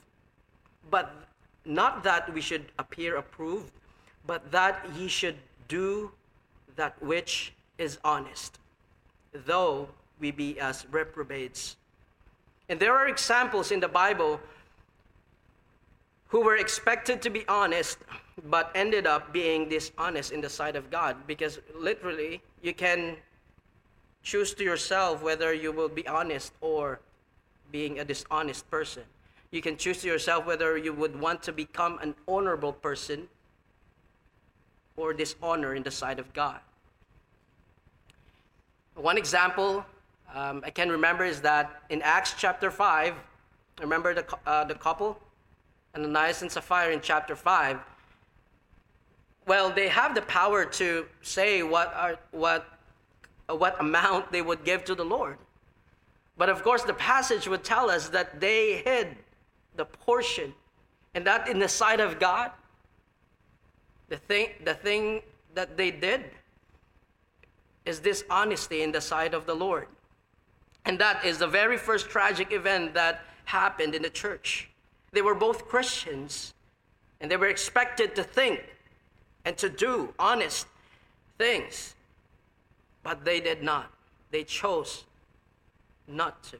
But 0.89 1.26
not 1.67 2.03
that 2.03 2.33
we 2.33 2.41
should 2.41 2.65
appear 2.79 3.17
approved, 3.17 3.71
but 4.25 4.51
that 4.51 4.85
ye 4.95 5.07
should 5.07 5.37
do 5.67 6.11
that 6.75 7.01
which 7.01 7.53
is 7.77 7.99
honest, 8.03 8.59
though 9.33 9.89
we 10.19 10.31
be 10.31 10.59
as 10.59 10.85
reprobates. 10.91 11.75
And 12.69 12.79
there 12.79 12.95
are 12.95 13.07
examples 13.07 13.71
in 13.71 13.79
the 13.79 13.87
Bible 13.87 14.39
who 16.27 16.41
were 16.41 16.57
expected 16.57 17.21
to 17.21 17.29
be 17.29 17.47
honest 17.47 17.99
but 18.49 18.71
ended 18.75 19.07
up 19.07 19.33
being 19.33 19.67
dishonest 19.69 20.31
in 20.31 20.41
the 20.41 20.49
sight 20.49 20.75
of 20.75 20.91
God 20.91 21.15
because 21.25 21.59
literally 21.73 22.41
you 22.61 22.73
can 22.73 23.15
choose 24.21 24.53
to 24.55 24.63
yourself 24.63 25.23
whether 25.23 25.53
you 25.53 25.71
will 25.71 25.89
be 25.89 26.07
honest 26.07 26.53
or 26.61 26.99
being 27.71 27.99
a 27.99 28.05
dishonest 28.05 28.69
person. 28.69 29.03
You 29.57 29.63
can 29.63 29.75
choose 29.75 30.01
to 30.01 30.07
yourself 30.07 30.45
whether 30.45 30.77
you 30.77 30.93
would 30.93 31.19
want 31.19 31.41
to 31.41 31.51
become 31.51 31.97
an 32.03 32.13
honorable 32.27 32.71
person 32.71 33.27
or 34.95 35.15
dishonor 35.15 35.73
in 35.73 35.81
the 35.81 35.89
sight 35.89 36.19
of 36.19 36.31
God. 36.31 36.59
One 38.93 39.17
example 39.17 39.83
um, 40.35 40.61
I 40.63 40.69
can 40.69 40.91
remember 40.91 41.25
is 41.25 41.41
that 41.41 41.81
in 41.89 42.03
Acts 42.03 42.35
chapter 42.37 42.69
5, 42.69 43.15
remember 43.81 44.13
the, 44.13 44.27
uh, 44.45 44.63
the 44.65 44.75
couple? 44.75 45.19
And 45.95 46.05
Ananias 46.05 46.43
and 46.43 46.51
Sapphira 46.51 46.93
in 46.93 47.01
chapter 47.01 47.35
5. 47.35 47.79
Well, 49.47 49.71
they 49.71 49.87
have 49.87 50.13
the 50.13 50.21
power 50.21 50.65
to 50.65 51.07
say 51.23 51.63
what, 51.63 51.91
are, 51.95 52.19
what, 52.29 52.67
what 53.47 53.75
amount 53.81 54.31
they 54.31 54.43
would 54.43 54.63
give 54.63 54.85
to 54.85 54.93
the 54.93 55.05
Lord. 55.05 55.39
But 56.37 56.49
of 56.49 56.61
course, 56.61 56.83
the 56.83 56.93
passage 56.93 57.47
would 57.47 57.63
tell 57.63 57.89
us 57.89 58.09
that 58.09 58.39
they 58.39 58.83
hid 58.85 59.17
the 59.77 59.85
portion, 59.85 60.53
and 61.13 61.25
that 61.25 61.47
in 61.47 61.59
the 61.59 61.67
sight 61.67 61.99
of 61.99 62.19
God, 62.19 62.51
the 64.09 64.17
thing, 64.17 64.49
the 64.63 64.73
thing 64.73 65.21
that 65.53 65.77
they 65.77 65.91
did 65.91 66.25
is 67.85 67.99
dishonesty 67.99 68.81
in 68.81 68.91
the 68.91 69.01
sight 69.01 69.33
of 69.33 69.45
the 69.45 69.53
Lord. 69.53 69.87
And 70.85 70.99
that 70.99 71.25
is 71.25 71.37
the 71.37 71.47
very 71.47 71.77
first 71.77 72.09
tragic 72.09 72.51
event 72.51 72.93
that 72.93 73.23
happened 73.45 73.95
in 73.95 74.01
the 74.01 74.09
church. 74.09 74.69
They 75.11 75.21
were 75.21 75.35
both 75.35 75.67
Christians, 75.67 76.53
and 77.19 77.31
they 77.31 77.37
were 77.37 77.47
expected 77.47 78.15
to 78.15 78.23
think 78.23 78.63
and 79.45 79.57
to 79.57 79.69
do 79.69 80.13
honest 80.19 80.67
things, 81.37 81.95
but 83.03 83.23
they 83.23 83.39
did 83.39 83.63
not. 83.63 83.91
They 84.31 84.43
chose 84.43 85.05
not 86.07 86.43
to. 86.43 86.57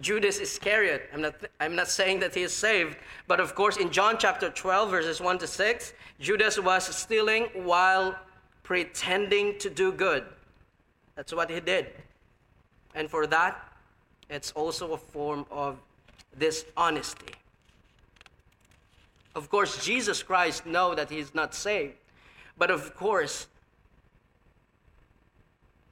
Judas 0.00 0.40
Iscariot, 0.40 1.08
I'm 1.12 1.22
not, 1.22 1.34
I'm 1.60 1.76
not 1.76 1.88
saying 1.88 2.20
that 2.20 2.34
he 2.34 2.42
is 2.42 2.52
saved, 2.52 2.96
but 3.28 3.38
of 3.38 3.54
course, 3.54 3.76
in 3.76 3.90
John 3.90 4.16
chapter 4.18 4.50
12, 4.50 4.90
verses 4.90 5.20
1 5.20 5.38
to 5.38 5.46
6, 5.46 5.92
Judas 6.18 6.58
was 6.58 6.84
stealing 6.96 7.44
while 7.54 8.16
pretending 8.64 9.58
to 9.60 9.70
do 9.70 9.92
good. 9.92 10.24
That's 11.14 11.32
what 11.32 11.48
he 11.50 11.60
did. 11.60 11.86
And 12.94 13.08
for 13.08 13.26
that, 13.28 13.72
it's 14.28 14.50
also 14.52 14.92
a 14.94 14.98
form 14.98 15.46
of 15.50 15.78
dishonesty. 16.38 17.34
Of 19.34 19.50
course, 19.50 19.84
Jesus 19.84 20.22
Christ 20.22 20.66
know 20.66 20.94
that 20.94 21.10
he's 21.10 21.34
not 21.34 21.54
saved. 21.54 21.94
But 22.56 22.70
of 22.70 22.94
course, 22.94 23.48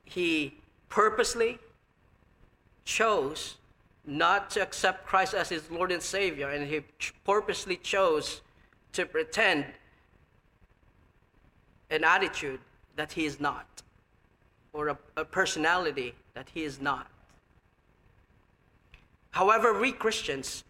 he 0.04 0.54
purposely 0.88 1.58
chose 2.84 3.56
not 4.04 4.50
to 4.50 4.62
accept 4.62 5.06
Christ 5.06 5.34
as 5.34 5.48
his 5.48 5.70
Lord 5.70 5.92
and 5.92 6.02
Savior, 6.02 6.50
and 6.50 6.66
he 6.66 6.80
purposely 7.24 7.76
chose 7.76 8.40
to 8.92 9.06
pretend 9.06 9.66
an 11.90 12.04
attitude 12.04 12.60
that 12.96 13.12
he 13.12 13.24
is 13.24 13.40
not, 13.40 13.82
or 14.72 14.88
a, 14.88 14.98
a 15.16 15.24
personality 15.24 16.14
that 16.34 16.48
he 16.52 16.64
is 16.64 16.80
not. 16.80 17.06
However, 19.30 19.78
we 19.78 19.92
Christians, 19.92 20.64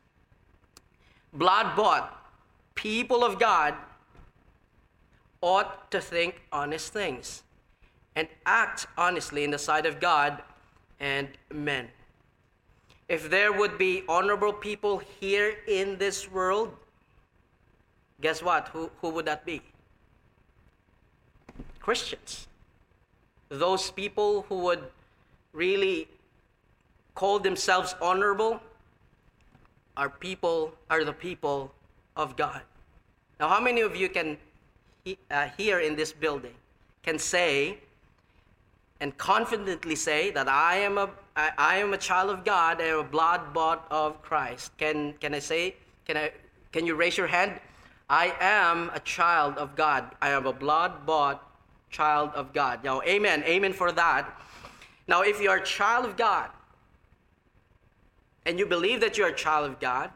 blood 1.32 1.74
bought, 1.76 2.24
people 2.74 3.24
of 3.24 3.38
God, 3.38 3.74
ought 5.40 5.90
to 5.90 6.00
think 6.00 6.42
honest 6.52 6.92
things 6.92 7.42
and 8.14 8.28
act 8.46 8.86
honestly 8.96 9.42
in 9.42 9.50
the 9.50 9.58
sight 9.58 9.86
of 9.86 10.00
God 10.00 10.42
and 11.00 11.28
men. 11.52 11.88
If 13.12 13.28
there 13.28 13.52
would 13.52 13.76
be 13.76 14.04
honorable 14.08 14.54
people 14.54 15.02
here 15.20 15.56
in 15.68 15.98
this 15.98 16.30
world, 16.30 16.74
guess 18.22 18.42
what? 18.42 18.68
Who, 18.68 18.90
who 19.02 19.10
would 19.10 19.26
that 19.26 19.44
be? 19.44 19.60
Christians. 21.78 22.46
Those 23.50 23.90
people 23.90 24.46
who 24.48 24.60
would 24.60 24.84
really 25.52 26.08
call 27.14 27.38
themselves 27.38 27.94
honorable 28.00 28.62
are 29.94 30.08
people 30.08 30.72
are 30.88 31.04
the 31.04 31.12
people 31.12 31.70
of 32.16 32.34
God. 32.34 32.62
Now, 33.38 33.48
how 33.48 33.60
many 33.60 33.82
of 33.82 33.94
you 33.94 34.08
can 34.08 34.38
uh, 35.30 35.48
here 35.58 35.80
in 35.80 35.96
this 35.96 36.12
building 36.14 36.54
can 37.02 37.18
say 37.18 37.76
and 39.02 39.14
confidently 39.18 39.96
say 39.96 40.30
that 40.30 40.48
I 40.48 40.76
am 40.76 40.96
a 40.96 41.10
I, 41.34 41.50
I 41.56 41.76
am 41.78 41.92
a 41.92 41.98
child 41.98 42.30
of 42.30 42.44
God, 42.44 42.80
I 42.80 42.86
am 42.86 42.98
a 42.98 43.04
blood 43.04 43.52
bought 43.54 43.86
of 43.90 44.20
Christ. 44.22 44.76
Can 44.78 45.14
can 45.14 45.34
I 45.34 45.38
say 45.38 45.76
can 46.04 46.16
I 46.16 46.32
can 46.72 46.86
you 46.86 46.94
raise 46.94 47.16
your 47.16 47.26
hand? 47.26 47.60
I 48.08 48.34
am 48.40 48.90
a 48.94 49.00
child 49.00 49.56
of 49.56 49.74
God. 49.74 50.04
I 50.20 50.30
am 50.30 50.46
a 50.46 50.52
blood 50.52 51.06
bought 51.06 51.48
child 51.90 52.30
of 52.34 52.52
God. 52.52 52.84
Now, 52.84 53.00
amen. 53.02 53.42
Amen 53.44 53.72
for 53.72 53.90
that. 53.92 54.38
Now, 55.08 55.22
if 55.22 55.40
you 55.40 55.48
are 55.50 55.58
a 55.58 55.64
child 55.64 56.04
of 56.04 56.16
God, 56.16 56.50
and 58.44 58.58
you 58.58 58.66
believe 58.66 59.00
that 59.00 59.16
you're 59.16 59.28
a 59.28 59.34
child 59.34 59.70
of 59.70 59.80
God, 59.80 60.10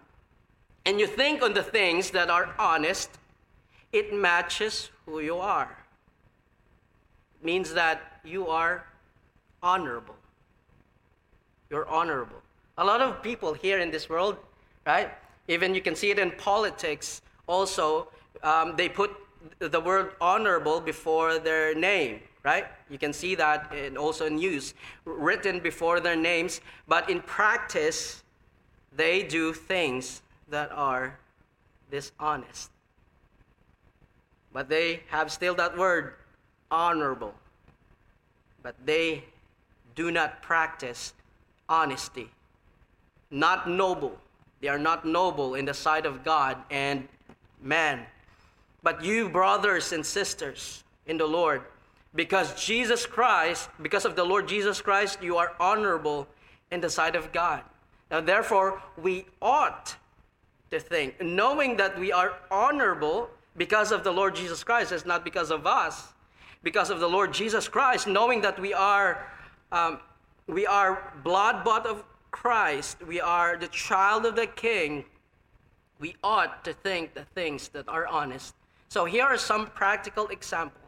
and 0.85 1.01
you 1.01 1.07
think 1.07 1.43
on 1.43 1.55
the 1.55 1.63
things 1.63 2.11
that 2.11 2.29
are 2.29 2.55
honest, 2.59 3.11
it 3.93 4.13
matches 4.13 4.91
who 5.07 5.21
you 5.21 5.37
are. 5.37 5.77
It 7.41 7.45
means 7.45 7.73
that 7.75 8.21
you 8.25 8.49
are 8.49 8.85
honorable. 9.63 10.16
You're 11.71 11.89
honorable. 11.89 12.43
A 12.79 12.85
lot 12.85 13.01
of 13.01 13.23
people 13.23 13.55
here 13.55 13.79
in 13.79 13.91
this 13.91 14.09
world, 14.09 14.37
right? 14.87 15.11
Even 15.49 15.75
you 15.75 15.81
can 15.81 15.95
see 15.95 16.11
it 16.11 16.19
in 16.19 16.31
politics 16.33 17.23
also, 17.47 18.09
um, 18.43 18.75
they 18.77 18.89
put 18.89 19.13
the 19.59 19.81
word 19.81 20.13
honorable 20.21 20.81
before 20.81 21.39
their 21.39 21.75
name, 21.75 22.21
right? 22.43 22.67
You 22.91 22.99
can 22.99 23.13
see 23.13 23.35
that 23.37 23.73
in, 23.73 23.97
also 23.97 24.27
in 24.27 24.39
use, 24.39 24.75
written 25.05 25.61
before 25.61 26.01
their 26.01 26.17
names, 26.17 26.61
but 26.89 27.09
in 27.09 27.21
practice, 27.23 28.23
they 28.95 29.23
do 29.23 29.53
things 29.53 30.23
that 30.49 30.71
are 30.73 31.19
dishonest. 31.91 32.71
But 34.53 34.69
they 34.69 35.03
have 35.09 35.31
still 35.31 35.55
that 35.57 35.77
word, 35.77 36.15
honorable. 36.71 37.35
But 38.63 38.75
they 38.85 39.25
do 39.95 40.11
not 40.11 40.43
practice 40.43 41.15
honesty. 41.69 42.31
Not 43.31 43.69
noble. 43.69 44.19
They 44.61 44.69
are 44.69 44.79
not 44.79 45.05
noble 45.05 45.55
in 45.55 45.65
the 45.65 45.75
sight 45.75 46.07
of 46.07 46.25
God 46.25 46.57
and 46.71 47.09
man. 47.63 48.07
But 48.83 49.05
you, 49.05 49.29
brothers 49.29 49.93
and 49.93 50.05
sisters 50.05 50.85
in 51.07 51.19
the 51.19 51.27
Lord, 51.27 51.63
because 52.15 52.55
Jesus 52.65 53.05
Christ, 53.05 53.69
because 53.83 54.05
of 54.05 54.17
the 54.17 54.25
Lord 54.25 54.49
Jesus 54.49 54.81
Christ, 54.81 55.23
you 55.23 55.37
are 55.37 55.53
honorable 55.61 56.27
in 56.71 56.81
the 56.81 56.91
sight 56.91 57.15
of 57.15 57.33
God. 57.33 57.63
Now, 58.11 58.21
therefore, 58.21 58.83
we 58.97 59.27
ought 59.43 59.97
to 60.71 60.81
think, 60.81 61.21
knowing 61.21 61.77
that 61.77 61.99
we 61.99 62.13
are 62.13 62.35
honorable 62.51 63.29
because 63.57 63.93
of 63.93 64.05
the 64.05 64.13
Lord 64.13 64.35
Jesus 64.35 64.63
Christ, 64.65 64.93
it's 64.93 65.07
not 65.07 65.25
because 65.25 65.51
of 65.51 65.67
us, 65.67 66.13
because 66.63 66.91
of 66.91 67.01
the 67.01 67.09
Lord 67.09 67.33
Jesus 67.33 67.69
Christ, 67.69 68.07
knowing 68.07 68.41
that 68.43 68.59
we 68.59 68.73
are, 68.73 69.27
um, 69.73 70.01
we 70.47 70.67
are 70.67 71.13
blood 71.25 71.65
bought 71.65 71.87
of 71.87 72.05
Christ, 72.31 72.99
we 73.07 73.21
are 73.21 73.57
the 73.57 73.69
child 73.69 74.27
of 74.27 74.37
the 74.37 74.47
King, 74.47 75.05
we 75.99 76.15
ought 76.23 76.65
to 76.65 76.73
think 76.73 77.15
the 77.15 77.25
things 77.25 77.69
that 77.69 77.89
are 77.89 78.07
honest. 78.07 78.55
So, 78.89 79.05
here 79.05 79.25
are 79.25 79.39
some 79.39 79.67
practical 79.67 80.29
examples. 80.29 80.83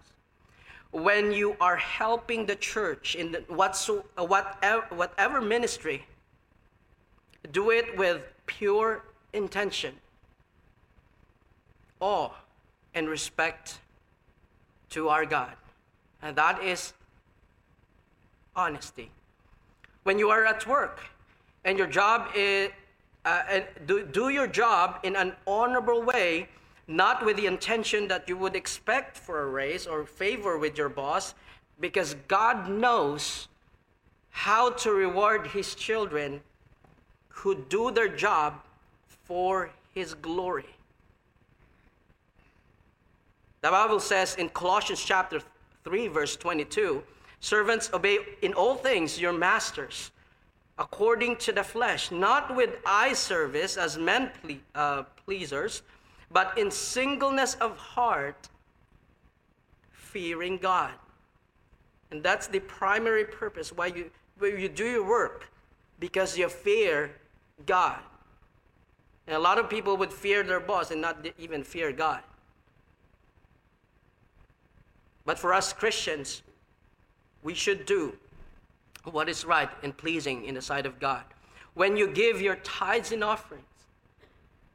When 0.91 1.33
you 1.33 1.57
are 1.61 1.77
helping 1.77 2.47
the 2.47 2.57
church 2.57 3.15
in 3.15 3.35
whatever, 3.49 4.87
whatever 4.91 5.41
ministry, 5.41 6.07
do 7.53 7.71
it 7.71 7.97
with 7.99 8.23
pure 8.47 9.05
intention, 9.33 9.95
awe, 12.01 12.31
and 12.95 13.09
respect 13.09 13.79
to 14.91 15.09
our 15.09 15.27
God. 15.27 15.53
And 16.23 16.37
that 16.37 16.63
is 16.63 16.93
honesty. 18.57 19.11
When 20.09 20.19
you 20.19 20.31
are 20.31 20.47
at 20.47 20.67
work 20.67 21.01
and 21.67 21.77
your 21.77 21.87
job 21.87 22.31
is, 22.35 22.71
uh, 23.27 23.43
and 23.51 23.65
do, 23.87 24.07
do 24.07 24.31
your 24.31 24.47
job 24.47 24.99
in 25.03 25.15
an 25.15 25.35
honorable 25.47 26.03
way, 26.03 26.49
not 26.87 27.23
with 27.27 27.37
the 27.37 27.45
intention 27.45 28.09
that 28.09 28.27
you 28.27 28.35
would 28.35 28.57
expect 28.57 29.19
for 29.19 29.43
a 29.43 29.47
raise 29.47 29.87
or 29.87 30.07
favor 30.07 30.57
with 30.57 30.79
your 30.79 30.89
boss, 30.89 31.35
because 31.79 32.17
God 32.27 32.71
knows 32.71 33.49
how 34.31 34.71
to 34.83 34.93
reward 34.93 35.49
His 35.49 35.75
children 35.75 36.41
who 37.29 37.67
do 37.69 37.91
their 37.91 38.09
job 38.09 38.63
for 39.25 39.69
His 39.93 40.15
glory. 40.15 40.73
The 43.61 43.71
Bible 43.71 44.01
says 44.01 44.37
in 44.37 44.49
Colossians 44.49 45.05
chapter 45.05 45.43
3, 45.85 46.09
verse 46.09 46.35
22 46.35 47.03
Servants, 47.41 47.91
obey 47.93 48.19
in 48.43 48.53
all 48.55 48.75
things 48.75 49.21
your 49.21 49.33
masters 49.33 50.11
according 50.79 51.37
to 51.37 51.53
the 51.53 51.63
flesh, 51.63 52.11
not 52.11 52.55
with 52.55 52.71
eye 52.87 53.13
service 53.13 53.77
as 53.77 53.99
men 53.99 54.31
ple- 54.43 54.57
uh, 54.75 55.03
pleasers, 55.25 55.83
but 56.31 56.57
in 56.57 56.71
singleness 56.71 57.55
of 57.57 57.77
heart, 57.77 58.49
fearing 59.91 60.57
God. 60.57 60.93
And 62.11 62.23
that's 62.23 62.47
the 62.47 62.61
primary 62.61 63.25
purpose 63.25 63.73
why 63.73 63.87
you, 63.87 64.11
why 64.39 64.49
you 64.49 64.69
do 64.69 64.87
your 64.87 65.05
work, 65.07 65.51
because 65.99 66.39
you 66.39 66.49
fear 66.49 67.11
God. 67.67 67.99
And 69.27 69.37
a 69.37 69.39
lot 69.39 69.59
of 69.59 69.69
people 69.69 69.97
would 69.97 70.13
fear 70.13 70.43
their 70.43 70.61
boss 70.61 70.91
and 70.91 71.01
not 71.01 71.27
even 71.39 71.63
fear 71.63 71.93
God. 71.93 72.23
But 75.27 75.39
for 75.39 75.53
us 75.53 75.73
Christians, 75.75 76.43
we 77.43 77.55
should 77.55 77.87
do 77.87 78.17
what 79.05 79.29
is 79.29 79.45
right 79.45 79.71
and 79.83 79.97
pleasing 79.97 80.45
in 80.45 80.55
the 80.55 80.63
sight 80.63 80.87
of 80.87 80.99
God. 80.99 81.23
When 81.75 81.97
you 81.97 82.09
give 82.09 82.41
your 82.41 82.57
tithes 82.57 83.13
and 83.13 83.23
offerings, 83.23 83.65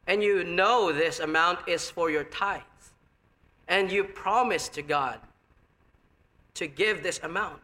and 0.07 0.23
you 0.23 0.43
know 0.43 0.91
this 0.91 1.19
amount 1.19 1.67
is 1.67 1.89
for 1.89 2.09
your 2.09 2.23
tithes, 2.23 2.63
and 3.67 3.91
you 3.91 4.03
promise 4.03 4.69
to 4.69 4.81
God 4.81 5.19
to 6.55 6.67
give 6.67 7.03
this 7.03 7.19
amount 7.23 7.61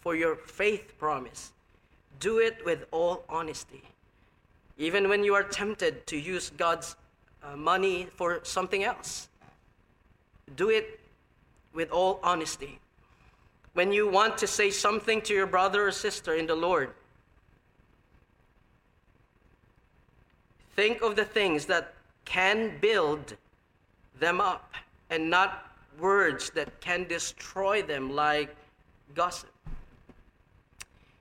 for 0.00 0.14
your 0.14 0.36
faith 0.36 0.98
promise, 0.98 1.52
do 2.20 2.38
it 2.38 2.64
with 2.64 2.86
all 2.90 3.24
honesty. 3.28 3.82
Even 4.76 5.08
when 5.08 5.24
you 5.24 5.34
are 5.34 5.42
tempted 5.42 6.06
to 6.06 6.16
use 6.16 6.50
God's 6.50 6.96
uh, 7.42 7.56
money 7.56 8.06
for 8.16 8.40
something 8.44 8.84
else, 8.84 9.28
do 10.56 10.70
it 10.70 11.00
with 11.72 11.90
all 11.90 12.20
honesty 12.22 12.78
when 13.78 13.92
you 13.92 14.08
want 14.08 14.36
to 14.36 14.44
say 14.44 14.72
something 14.72 15.20
to 15.22 15.32
your 15.32 15.46
brother 15.46 15.86
or 15.86 15.92
sister 15.92 16.34
in 16.34 16.48
the 16.48 16.54
Lord. 16.56 16.90
Think 20.74 21.00
of 21.00 21.14
the 21.14 21.24
things 21.24 21.64
that 21.66 21.94
can 22.24 22.76
build 22.80 23.36
them 24.18 24.40
up 24.40 24.74
and 25.10 25.30
not 25.30 25.70
words 26.00 26.50
that 26.56 26.80
can 26.80 27.04
destroy 27.04 27.80
them 27.80 28.10
like 28.10 28.52
gossip. 29.14 29.52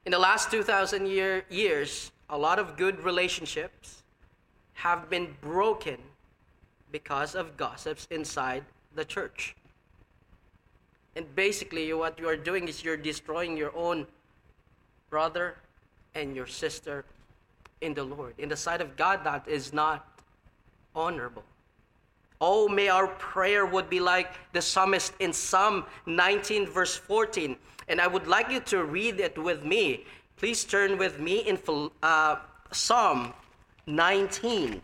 In 0.08 0.12
the 0.12 0.18
last 0.18 0.50
2,000 0.50 1.06
year, 1.06 1.46
years, 1.52 2.12
a 2.32 2.38
lot 2.40 2.58
of 2.58 2.76
good 2.76 3.04
relationships 3.04 4.02
have 4.74 5.12
been 5.12 5.36
broken 5.42 6.00
because 6.92 7.36
of 7.36 7.56
gossips 7.56 8.08
inside 8.10 8.64
the 8.96 9.06
church. 9.06 9.56
And 11.18 11.26
basically, 11.34 11.92
what 11.94 12.20
you 12.20 12.30
are 12.30 12.38
doing 12.38 12.68
is 12.68 12.84
you're 12.84 12.96
destroying 12.96 13.58
your 13.58 13.76
own 13.76 14.06
brother 15.10 15.56
and 16.14 16.36
your 16.36 16.46
sister 16.46 17.06
in 17.82 17.96
the 17.96 18.04
Lord. 18.04 18.36
In 18.38 18.50
the 18.50 18.56
sight 18.56 18.82
of 18.82 18.96
God, 18.96 19.24
that 19.24 19.48
is 19.48 19.74
not 19.74 20.08
honorable. 20.96 21.44
Oh, 22.40 22.68
may 22.70 22.90
our 22.90 23.08
prayer 23.08 23.66
would 23.66 23.90
be 23.90 24.00
like 24.00 24.36
the 24.54 24.62
psalmist 24.62 25.12
in 25.18 25.34
Psalm 25.34 25.86
19, 26.06 26.68
verse 26.68 26.96
14. 26.96 27.58
And 27.88 28.00
I 28.00 28.06
would 28.06 28.28
like 28.28 28.52
you 28.52 28.60
to 28.70 28.84
read 28.84 29.20
it 29.20 29.40
with 29.40 29.66
me. 29.66 30.06
Please 30.36 30.64
turn 30.64 31.00
with 31.00 31.20
me 31.20 31.40
in 31.40 31.58
uh, 32.04 32.36
Psalm 32.72 33.34
19. 33.88 34.84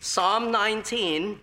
Psalm 0.00 0.50
19. 0.50 1.40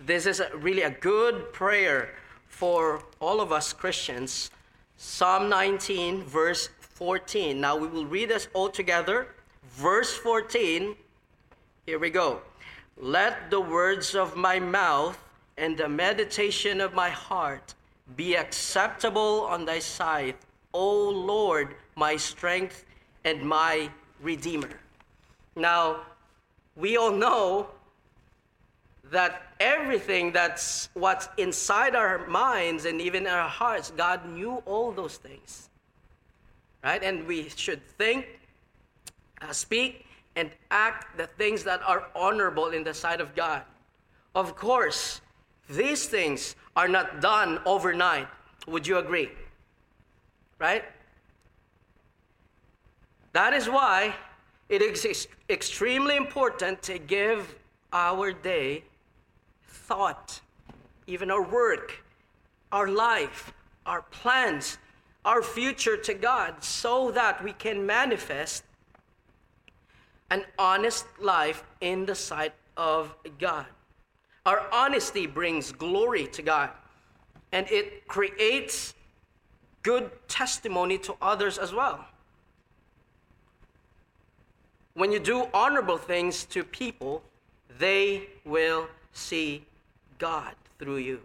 This 0.00 0.26
is 0.26 0.40
a, 0.40 0.50
really 0.56 0.82
a 0.82 0.90
good 0.90 1.52
prayer 1.52 2.14
for 2.58 3.00
all 3.20 3.40
of 3.40 3.52
us 3.52 3.72
Christians. 3.72 4.50
Psalm 4.96 5.48
19, 5.48 6.24
verse 6.24 6.70
14. 6.80 7.60
Now 7.60 7.76
we 7.76 7.86
will 7.86 8.04
read 8.04 8.30
this 8.30 8.48
all 8.52 8.68
together. 8.68 9.28
Verse 9.76 10.16
14. 10.16 10.96
Here 11.86 12.00
we 12.00 12.10
go. 12.10 12.40
Let 12.96 13.48
the 13.48 13.60
words 13.60 14.16
of 14.16 14.34
my 14.34 14.58
mouth 14.58 15.16
and 15.56 15.78
the 15.78 15.88
meditation 15.88 16.80
of 16.80 16.94
my 16.94 17.10
heart 17.10 17.76
be 18.16 18.34
acceptable 18.34 19.46
on 19.48 19.64
thy 19.64 19.78
sight, 19.78 20.34
O 20.74 21.10
Lord, 21.10 21.76
my 21.94 22.16
strength 22.16 22.84
and 23.24 23.40
my 23.40 23.88
redeemer. 24.20 24.80
Now, 25.54 26.00
we 26.74 26.96
all 26.96 27.12
know 27.12 27.68
that 29.12 29.47
everything 29.60 30.32
that's 30.32 30.88
what's 30.94 31.28
inside 31.36 31.94
our 31.94 32.26
minds 32.26 32.84
and 32.84 33.00
even 33.00 33.26
our 33.26 33.48
hearts, 33.48 33.92
God 33.96 34.28
knew 34.28 34.62
all 34.66 34.92
those 34.92 35.16
things. 35.16 35.68
Right? 36.84 37.02
And 37.02 37.26
we 37.26 37.48
should 37.56 37.84
think, 37.98 38.26
uh, 39.42 39.52
speak, 39.52 40.06
and 40.36 40.50
act 40.70 41.16
the 41.16 41.26
things 41.26 41.64
that 41.64 41.82
are 41.82 42.08
honorable 42.14 42.68
in 42.68 42.84
the 42.84 42.94
sight 42.94 43.20
of 43.20 43.34
God. 43.34 43.62
Of 44.34 44.54
course, 44.54 45.20
these 45.68 46.06
things 46.06 46.54
are 46.76 46.88
not 46.88 47.20
done 47.20 47.60
overnight. 47.66 48.28
Would 48.68 48.86
you 48.86 48.98
agree? 48.98 49.30
Right? 50.58 50.84
That 53.32 53.52
is 53.52 53.68
why 53.68 54.14
it 54.68 54.82
is 54.82 55.28
extremely 55.50 56.16
important 56.16 56.82
to 56.82 56.98
give 56.98 57.56
our 57.92 58.32
day 58.32 58.84
thought, 59.88 60.40
even 61.06 61.30
our 61.30 61.42
work, 61.42 62.04
our 62.70 62.88
life, 62.88 63.54
our 63.86 64.02
plans, 64.02 64.76
our 65.24 65.42
future 65.42 65.96
to 65.96 66.12
God, 66.12 66.62
so 66.62 67.10
that 67.12 67.42
we 67.42 67.54
can 67.54 67.86
manifest 67.86 68.64
an 70.30 70.44
honest 70.58 71.06
life 71.18 71.64
in 71.80 72.04
the 72.04 72.14
sight 72.14 72.52
of 72.76 73.14
God. 73.38 73.64
Our 74.44 74.66
honesty 74.70 75.26
brings 75.26 75.72
glory 75.72 76.26
to 76.28 76.42
God, 76.42 76.70
and 77.52 77.66
it 77.70 78.06
creates 78.08 78.94
good 79.82 80.10
testimony 80.28 80.98
to 80.98 81.14
others 81.22 81.56
as 81.56 81.72
well. 81.72 82.04
When 84.92 85.12
you 85.12 85.18
do 85.18 85.48
honorable 85.54 85.96
things 85.96 86.44
to 86.46 86.62
people, 86.62 87.22
they 87.78 88.28
will 88.44 88.86
see 89.12 89.64
God 90.18 90.54
through 90.78 90.98
you. 90.98 91.20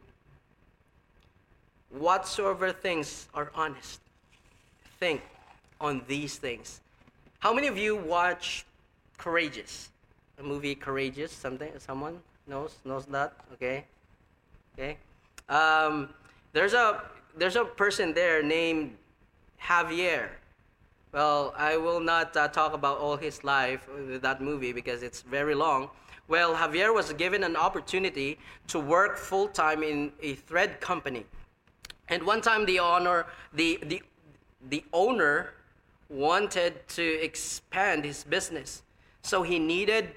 Whatsoever 1.89 2.71
things 2.71 3.27
are 3.33 3.51
honest, 3.53 3.99
think 4.99 5.21
on 5.79 6.01
these 6.07 6.37
things. 6.37 6.81
How 7.39 7.53
many 7.53 7.67
of 7.67 7.77
you 7.77 7.95
watch 7.95 8.65
Courageous? 9.17 9.89
A 10.39 10.43
movie 10.43 10.75
Courageous? 10.75 11.31
Something? 11.31 11.71
Someone 11.77 12.19
knows 12.47 12.77
knows 12.85 13.05
that? 13.07 13.33
Okay, 13.53 13.85
okay. 14.73 14.97
Um, 15.49 16.09
there's 16.53 16.73
a 16.73 17.03
there's 17.37 17.55
a 17.55 17.65
person 17.65 18.13
there 18.13 18.41
named 18.41 18.95
Javier. 19.61 20.29
Well, 21.11 21.53
I 21.55 21.77
will 21.77 21.99
not 21.99 22.35
uh, 22.35 22.47
talk 22.47 22.73
about 22.73 22.97
all 22.97 23.17
his 23.17 23.43
life 23.43 23.87
with 23.87 24.23
that 24.23 24.41
movie 24.41 24.73
because 24.73 25.03
it's 25.03 25.21
very 25.21 25.53
long. 25.53 25.89
Well, 26.27 26.55
Javier 26.55 26.93
was 26.93 27.11
given 27.13 27.43
an 27.43 27.55
opportunity 27.55 28.39
to 28.67 28.79
work 28.79 29.17
full 29.17 29.47
time 29.47 29.83
in 29.83 30.11
a 30.21 30.35
thread 30.35 30.79
company. 30.79 31.25
And 32.09 32.23
one 32.23 32.41
time 32.41 32.65
the 32.65 32.79
owner, 32.79 33.25
the, 33.53 33.79
the, 33.83 34.01
the 34.69 34.83
owner 34.93 35.53
wanted 36.09 36.87
to 36.89 37.03
expand 37.23 38.05
his 38.05 38.23
business. 38.23 38.83
So 39.21 39.41
he 39.41 39.59
needed 39.59 40.11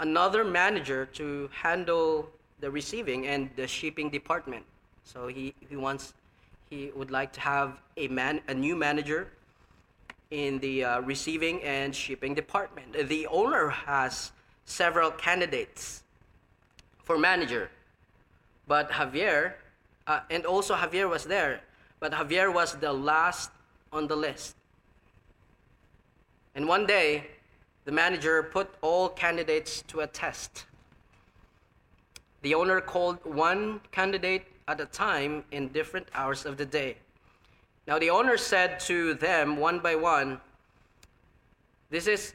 another 0.00 0.44
manager 0.44 1.06
to 1.06 1.48
handle 1.52 2.28
the 2.60 2.70
receiving 2.70 3.26
and 3.26 3.50
the 3.56 3.66
shipping 3.66 4.10
department. 4.10 4.64
So 5.04 5.28
he, 5.28 5.54
he 5.68 5.76
wants 5.76 6.14
he 6.70 6.90
would 6.96 7.12
like 7.12 7.32
to 7.34 7.40
have 7.40 7.78
a 7.96 8.08
man 8.08 8.40
a 8.48 8.54
new 8.54 8.74
manager 8.74 9.28
in 10.30 10.58
the 10.58 10.84
uh, 10.84 11.00
receiving 11.02 11.62
and 11.62 11.94
shipping 11.94 12.34
department. 12.34 13.08
The 13.08 13.26
owner 13.28 13.68
has 13.68 14.32
several 14.66 15.10
candidates 15.10 16.02
for 17.02 17.16
manager. 17.16 17.70
But 18.68 18.90
Javier, 18.90 19.54
uh, 20.06 20.20
and 20.28 20.44
also 20.44 20.74
Javier 20.74 21.08
was 21.08 21.24
there, 21.24 21.60
but 22.00 22.12
Javier 22.12 22.52
was 22.52 22.74
the 22.74 22.92
last 22.92 23.50
on 23.92 24.06
the 24.06 24.16
list. 24.16 24.56
And 26.54 26.68
one 26.68 26.86
day, 26.86 27.28
the 27.84 27.92
manager 27.92 28.42
put 28.42 28.68
all 28.82 29.08
candidates 29.08 29.82
to 29.88 30.00
a 30.00 30.06
test. 30.06 30.66
The 32.42 32.54
owner 32.54 32.80
called 32.80 33.18
one 33.24 33.80
candidate 33.92 34.46
at 34.68 34.80
a 34.80 34.86
time 34.86 35.44
in 35.52 35.68
different 35.68 36.08
hours 36.14 36.44
of 36.44 36.56
the 36.56 36.66
day. 36.66 36.96
Now, 37.86 38.00
the 38.00 38.10
owner 38.10 38.36
said 38.36 38.80
to 38.80 39.14
them 39.14 39.56
one 39.56 39.78
by 39.78 39.94
one, 39.94 40.40
This 41.88 42.08
is 42.08 42.34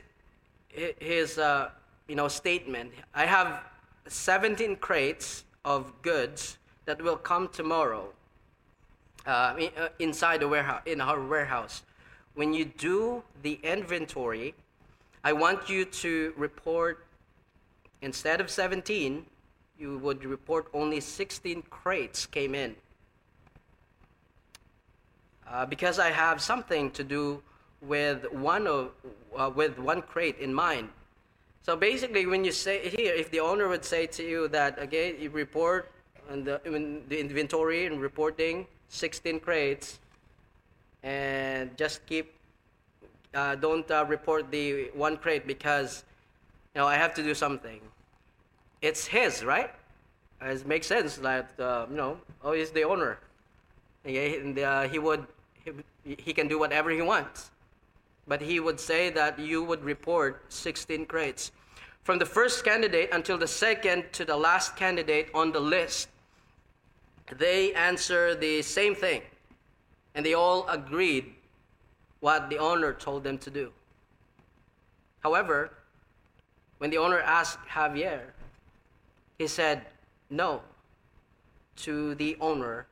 his 0.69 1.37
uh, 1.37 1.71
you 2.11 2.17
know, 2.17 2.27
statement. 2.27 2.91
I 3.15 3.25
have 3.25 3.63
17 4.05 4.75
crates 4.75 5.45
of 5.63 5.93
goods 6.01 6.57
that 6.83 7.01
will 7.01 7.15
come 7.15 7.47
tomorrow 7.47 8.09
uh, 9.25 9.29
uh 9.29 9.87
inside 9.99 10.41
the 10.41 10.47
warehouse, 10.49 10.81
in 10.85 10.99
our 10.99 11.25
warehouse. 11.25 11.83
When 12.33 12.53
you 12.53 12.65
do 12.65 13.23
the 13.43 13.57
inventory, 13.63 14.53
I 15.23 15.31
want 15.31 15.69
you 15.69 15.85
to 16.03 16.33
report, 16.35 17.05
instead 18.01 18.41
of 18.41 18.49
17, 18.49 19.25
you 19.79 19.97
would 19.99 20.25
report 20.25 20.67
only 20.73 20.99
16 20.99 21.61
crates 21.69 22.25
came 22.25 22.53
in. 22.55 22.75
Uh, 25.47 25.65
because 25.65 25.97
I 25.97 26.11
have 26.11 26.41
something 26.41 26.91
to 26.91 27.05
do 27.05 27.41
with 27.79 28.29
one 28.33 28.67
of, 28.67 28.91
uh, 29.37 29.49
with 29.55 29.79
one 29.79 30.01
crate 30.01 30.39
in 30.39 30.53
mind. 30.53 30.89
So 31.63 31.75
basically, 31.75 32.25
when 32.25 32.43
you 32.43 32.51
say 32.51 32.89
here, 32.89 33.13
if 33.13 33.29
the 33.29 33.39
owner 33.39 33.67
would 33.67 33.85
say 33.85 34.07
to 34.07 34.23
you 34.23 34.47
that 34.47 34.79
okay, 34.79 35.15
you 35.17 35.29
report 35.29 35.91
on 36.31 36.43
the 36.43 36.59
in 36.65 37.03
the 37.07 37.19
inventory 37.19 37.85
and 37.85 38.01
reporting 38.01 38.65
16 38.89 39.39
crates, 39.39 39.99
and 41.03 41.75
just 41.77 42.05
keep 42.07 42.33
uh, 43.33 43.55
don't 43.55 43.89
uh, 43.91 44.05
report 44.07 44.49
the 44.49 44.89
one 44.93 45.17
crate 45.17 45.45
because 45.45 46.03
you 46.73 46.81
know 46.81 46.87
I 46.87 46.95
have 46.95 47.13
to 47.15 47.23
do 47.23 47.35
something. 47.35 47.79
It's 48.81 49.05
his, 49.05 49.45
right? 49.45 49.71
It 50.41 50.65
makes 50.65 50.87
sense 50.87 51.17
that 51.17 51.51
uh, 51.59 51.85
you 51.89 51.95
know, 51.95 52.17
oh, 52.43 52.53
he's 52.53 52.71
the 52.71 52.83
owner. 52.83 53.19
And, 54.03 54.57
uh, 54.57 54.87
he 54.89 54.97
would 54.97 55.27
he, 55.63 55.71
he 56.17 56.33
can 56.33 56.47
do 56.47 56.57
whatever 56.57 56.89
he 56.89 57.03
wants. 57.03 57.51
But 58.31 58.39
he 58.39 58.61
would 58.61 58.79
say 58.79 59.09
that 59.09 59.37
you 59.39 59.61
would 59.61 59.83
report 59.83 60.45
16 60.47 61.05
crates. 61.05 61.51
From 62.03 62.17
the 62.17 62.25
first 62.25 62.63
candidate 62.63 63.09
until 63.11 63.37
the 63.37 63.45
second 63.45 64.05
to 64.13 64.23
the 64.23 64.37
last 64.37 64.77
candidate 64.77 65.27
on 65.33 65.51
the 65.51 65.59
list, 65.59 66.07
they 67.37 67.73
answer 67.73 68.33
the 68.33 68.61
same 68.61 68.95
thing. 68.95 69.21
And 70.15 70.25
they 70.25 70.33
all 70.33 70.65
agreed 70.69 71.25
what 72.21 72.49
the 72.49 72.57
owner 72.57 72.93
told 72.93 73.25
them 73.25 73.37
to 73.39 73.49
do. 73.49 73.73
However, 75.19 75.73
when 76.77 76.89
the 76.89 76.99
owner 76.99 77.19
asked 77.19 77.59
Javier, 77.67 78.21
he 79.39 79.47
said 79.47 79.81
no 80.29 80.61
to 81.83 82.15
the 82.15 82.37
owner, 82.39 82.87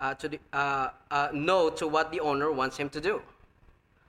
uh, 0.00 0.14
to 0.14 0.26
the, 0.30 0.38
uh, 0.54 0.88
uh, 1.10 1.28
no 1.34 1.68
to 1.68 1.86
what 1.86 2.10
the 2.10 2.20
owner 2.20 2.50
wants 2.50 2.78
him 2.78 2.88
to 2.88 2.98
do. 2.98 3.20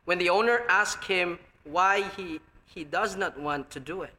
When 0.05 0.17
the 0.17 0.29
owner 0.29 0.63
asked 0.67 1.05
him 1.05 1.39
why 1.63 2.03
he, 2.17 2.39
he 2.65 2.83
does 2.83 3.15
not 3.15 3.39
want 3.39 3.69
to 3.71 3.79
do 3.79 4.01
it, 4.01 4.13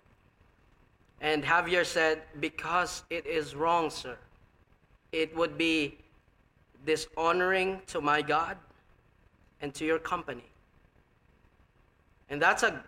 and 1.20 1.42
Javier 1.42 1.85
said, 1.85 2.23
Because 2.40 3.03
it 3.11 3.27
is 3.27 3.55
wrong, 3.55 3.90
sir. 3.90 4.16
It 5.12 5.35
would 5.37 5.57
be 5.57 5.99
dishonoring 6.85 7.81
to 7.87 8.01
my 8.01 8.20
God 8.20 8.57
and 9.61 9.73
to 9.75 9.85
your 9.85 9.99
company. 9.99 10.44
And 12.29 12.40
that's 12.40 12.62
a 12.62 12.83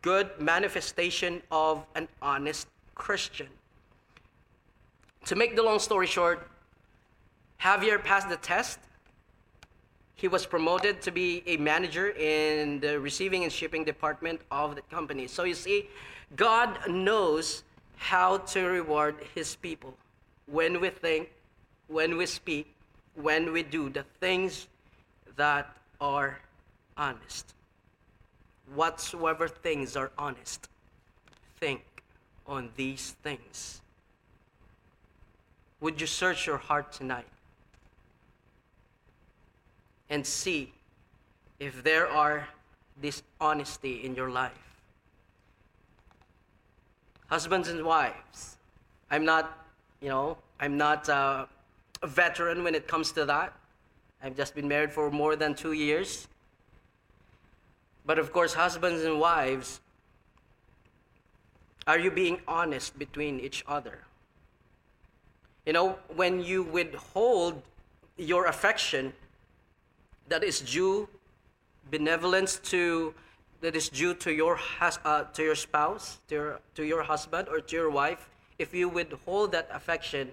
good 0.00 0.30
manifestation 0.40 1.42
of 1.50 1.84
an 1.94 2.08
honest 2.20 2.68
Christian. 2.94 3.48
To 5.26 5.36
make 5.36 5.54
the 5.56 5.62
long 5.62 5.78
story 5.78 6.06
short, 6.06 6.48
Javier 7.60 8.02
passed 8.02 8.28
the 8.28 8.36
test. 8.36 8.78
He 10.22 10.28
was 10.28 10.46
promoted 10.46 11.02
to 11.02 11.10
be 11.10 11.42
a 11.46 11.56
manager 11.56 12.10
in 12.10 12.78
the 12.78 13.00
receiving 13.00 13.42
and 13.42 13.52
shipping 13.52 13.82
department 13.82 14.40
of 14.52 14.76
the 14.76 14.82
company. 14.82 15.26
So 15.26 15.42
you 15.42 15.54
see, 15.54 15.88
God 16.36 16.78
knows 16.88 17.64
how 17.96 18.38
to 18.54 18.60
reward 18.66 19.16
his 19.34 19.56
people 19.56 19.94
when 20.46 20.80
we 20.80 20.90
think, 20.90 21.32
when 21.88 22.16
we 22.16 22.26
speak, 22.26 22.72
when 23.16 23.52
we 23.52 23.64
do 23.64 23.90
the 23.90 24.04
things 24.20 24.68
that 25.34 25.76
are 26.00 26.38
honest. 26.96 27.52
Whatsoever 28.76 29.48
things 29.48 29.96
are 29.96 30.12
honest, 30.16 30.68
think 31.58 31.82
on 32.46 32.70
these 32.76 33.16
things. 33.24 33.80
Would 35.80 36.00
you 36.00 36.06
search 36.06 36.46
your 36.46 36.58
heart 36.58 36.92
tonight 36.92 37.26
and 40.12 40.26
see 40.26 40.70
if 41.58 41.82
there 41.82 42.06
are 42.06 42.46
dishonesty 43.00 44.04
in 44.04 44.14
your 44.14 44.30
life? 44.30 44.52
Husbands 47.28 47.68
and 47.68 47.82
wives, 47.82 48.58
I'm 49.10 49.24
not, 49.24 49.66
you 50.02 50.10
know, 50.10 50.36
I'm 50.60 50.76
not 50.76 51.08
uh, 51.08 51.46
a 52.02 52.06
veteran 52.06 52.62
when 52.62 52.74
it 52.74 52.86
comes 52.86 53.10
to 53.12 53.24
that. 53.24 53.54
I've 54.22 54.36
just 54.36 54.54
been 54.54 54.68
married 54.68 54.92
for 54.92 55.10
more 55.10 55.34
than 55.34 55.54
two 55.54 55.72
years. 55.72 56.28
But 58.04 58.18
of 58.18 58.32
course, 58.32 58.52
husbands 58.52 59.02
and 59.04 59.18
wives, 59.18 59.80
are 61.86 61.98
you 61.98 62.10
being 62.10 62.38
honest 62.46 62.98
between 62.98 63.40
each 63.40 63.64
other? 63.66 64.00
You 65.64 65.72
know, 65.72 65.98
when 66.14 66.44
you 66.44 66.64
withhold 66.64 67.62
your 68.18 68.46
affection 68.46 69.14
that 70.28 70.42
is 70.44 70.60
due 70.60 71.08
benevolence 71.90 72.58
to 72.58 73.14
that 73.60 73.76
is 73.76 73.88
due 73.88 74.14
to 74.14 74.32
your 74.32 74.58
uh, 74.80 75.22
to 75.24 75.42
your 75.42 75.54
spouse, 75.54 76.18
to 76.28 76.34
your, 76.34 76.60
to 76.74 76.82
your 76.84 77.02
husband 77.02 77.48
or 77.48 77.60
to 77.60 77.76
your 77.76 77.90
wife, 77.90 78.28
if 78.58 78.74
you 78.74 78.88
withhold 78.88 79.52
that 79.52 79.68
affection, 79.72 80.32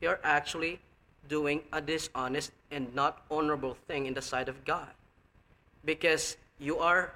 you're 0.00 0.20
actually 0.24 0.80
doing 1.28 1.62
a 1.72 1.80
dishonest 1.80 2.50
and 2.70 2.92
not 2.94 3.22
honorable 3.30 3.76
thing 3.86 4.06
in 4.06 4.14
the 4.14 4.22
sight 4.22 4.48
of 4.48 4.64
God. 4.64 4.88
Because 5.84 6.36
you 6.58 6.78
are 6.78 7.12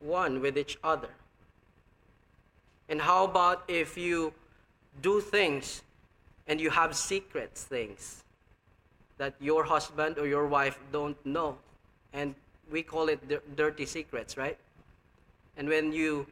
one 0.00 0.40
with 0.40 0.58
each 0.58 0.76
other. 0.82 1.10
And 2.88 3.00
how 3.00 3.24
about 3.24 3.62
if 3.68 3.96
you 3.96 4.34
do 5.00 5.20
things 5.20 5.82
and 6.48 6.60
you 6.60 6.70
have 6.70 6.96
secret 6.96 7.54
things 7.54 8.24
that 9.22 9.34
your 9.38 9.62
husband 9.62 10.18
or 10.18 10.26
your 10.26 10.48
wife 10.48 10.80
don't 10.90 11.14
know? 11.24 11.56
And 12.12 12.34
we 12.72 12.82
call 12.82 13.08
it 13.08 13.20
dirty 13.56 13.86
secrets, 13.86 14.36
right? 14.36 14.58
And 15.56 15.68
when 15.68 15.92
you 15.92 16.26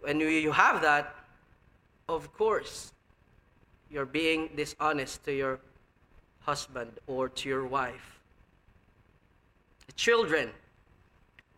when 0.00 0.20
you 0.20 0.52
have 0.52 0.82
that, 0.82 1.14
of 2.10 2.28
course, 2.36 2.92
you're 3.90 4.12
being 4.20 4.50
dishonest 4.54 5.24
to 5.24 5.32
your 5.32 5.58
husband 6.40 6.90
or 7.06 7.30
to 7.30 7.48
your 7.48 7.66
wife. 7.66 8.20
Children, 9.96 10.50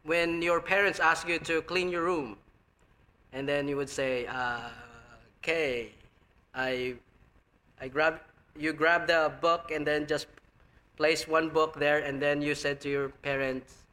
when 0.04 0.40
your 0.42 0.60
parents 0.60 1.00
ask 1.00 1.26
you 1.26 1.38
to 1.50 1.62
clean 1.62 1.88
your 1.90 2.04
room, 2.04 2.36
and 3.32 3.48
then 3.48 3.66
you 3.66 3.76
would 3.76 3.90
say, 3.90 4.26
uh, 4.26 4.70
"Okay, 5.40 5.90
I, 6.54 6.94
I 7.80 7.88
grab 7.88 8.20
you 8.56 8.72
grab 8.72 9.06
the 9.06 9.32
book 9.40 9.70
and 9.70 9.86
then 9.86 10.06
just 10.06 10.26
place 10.96 11.26
one 11.26 11.48
book 11.48 11.78
there, 11.78 11.98
and 11.98 12.20
then 12.20 12.42
you 12.42 12.54
said 12.54 12.80
to 12.82 12.88
your 12.88 13.08
parents, 13.22 13.84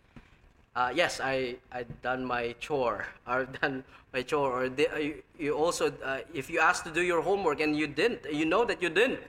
uh, 0.75 0.91
yes, 0.93 1.19
I 1.19 1.55
I 1.71 1.83
done 2.01 2.25
my 2.25 2.55
chore. 2.59 3.05
I've 3.27 3.59
done 3.59 3.83
my 4.13 4.21
chore. 4.21 4.63
Or 4.63 4.65
uh, 4.65 4.99
you, 5.37 5.53
also, 5.53 5.91
uh, 6.03 6.19
if 6.33 6.49
you 6.49 6.59
asked 6.59 6.85
to 6.85 6.91
do 6.91 7.01
your 7.01 7.21
homework 7.21 7.59
and 7.59 7.75
you 7.75 7.87
didn't, 7.87 8.25
you 8.31 8.45
know 8.45 8.63
that 8.65 8.81
you 8.81 8.89
didn't, 8.89 9.19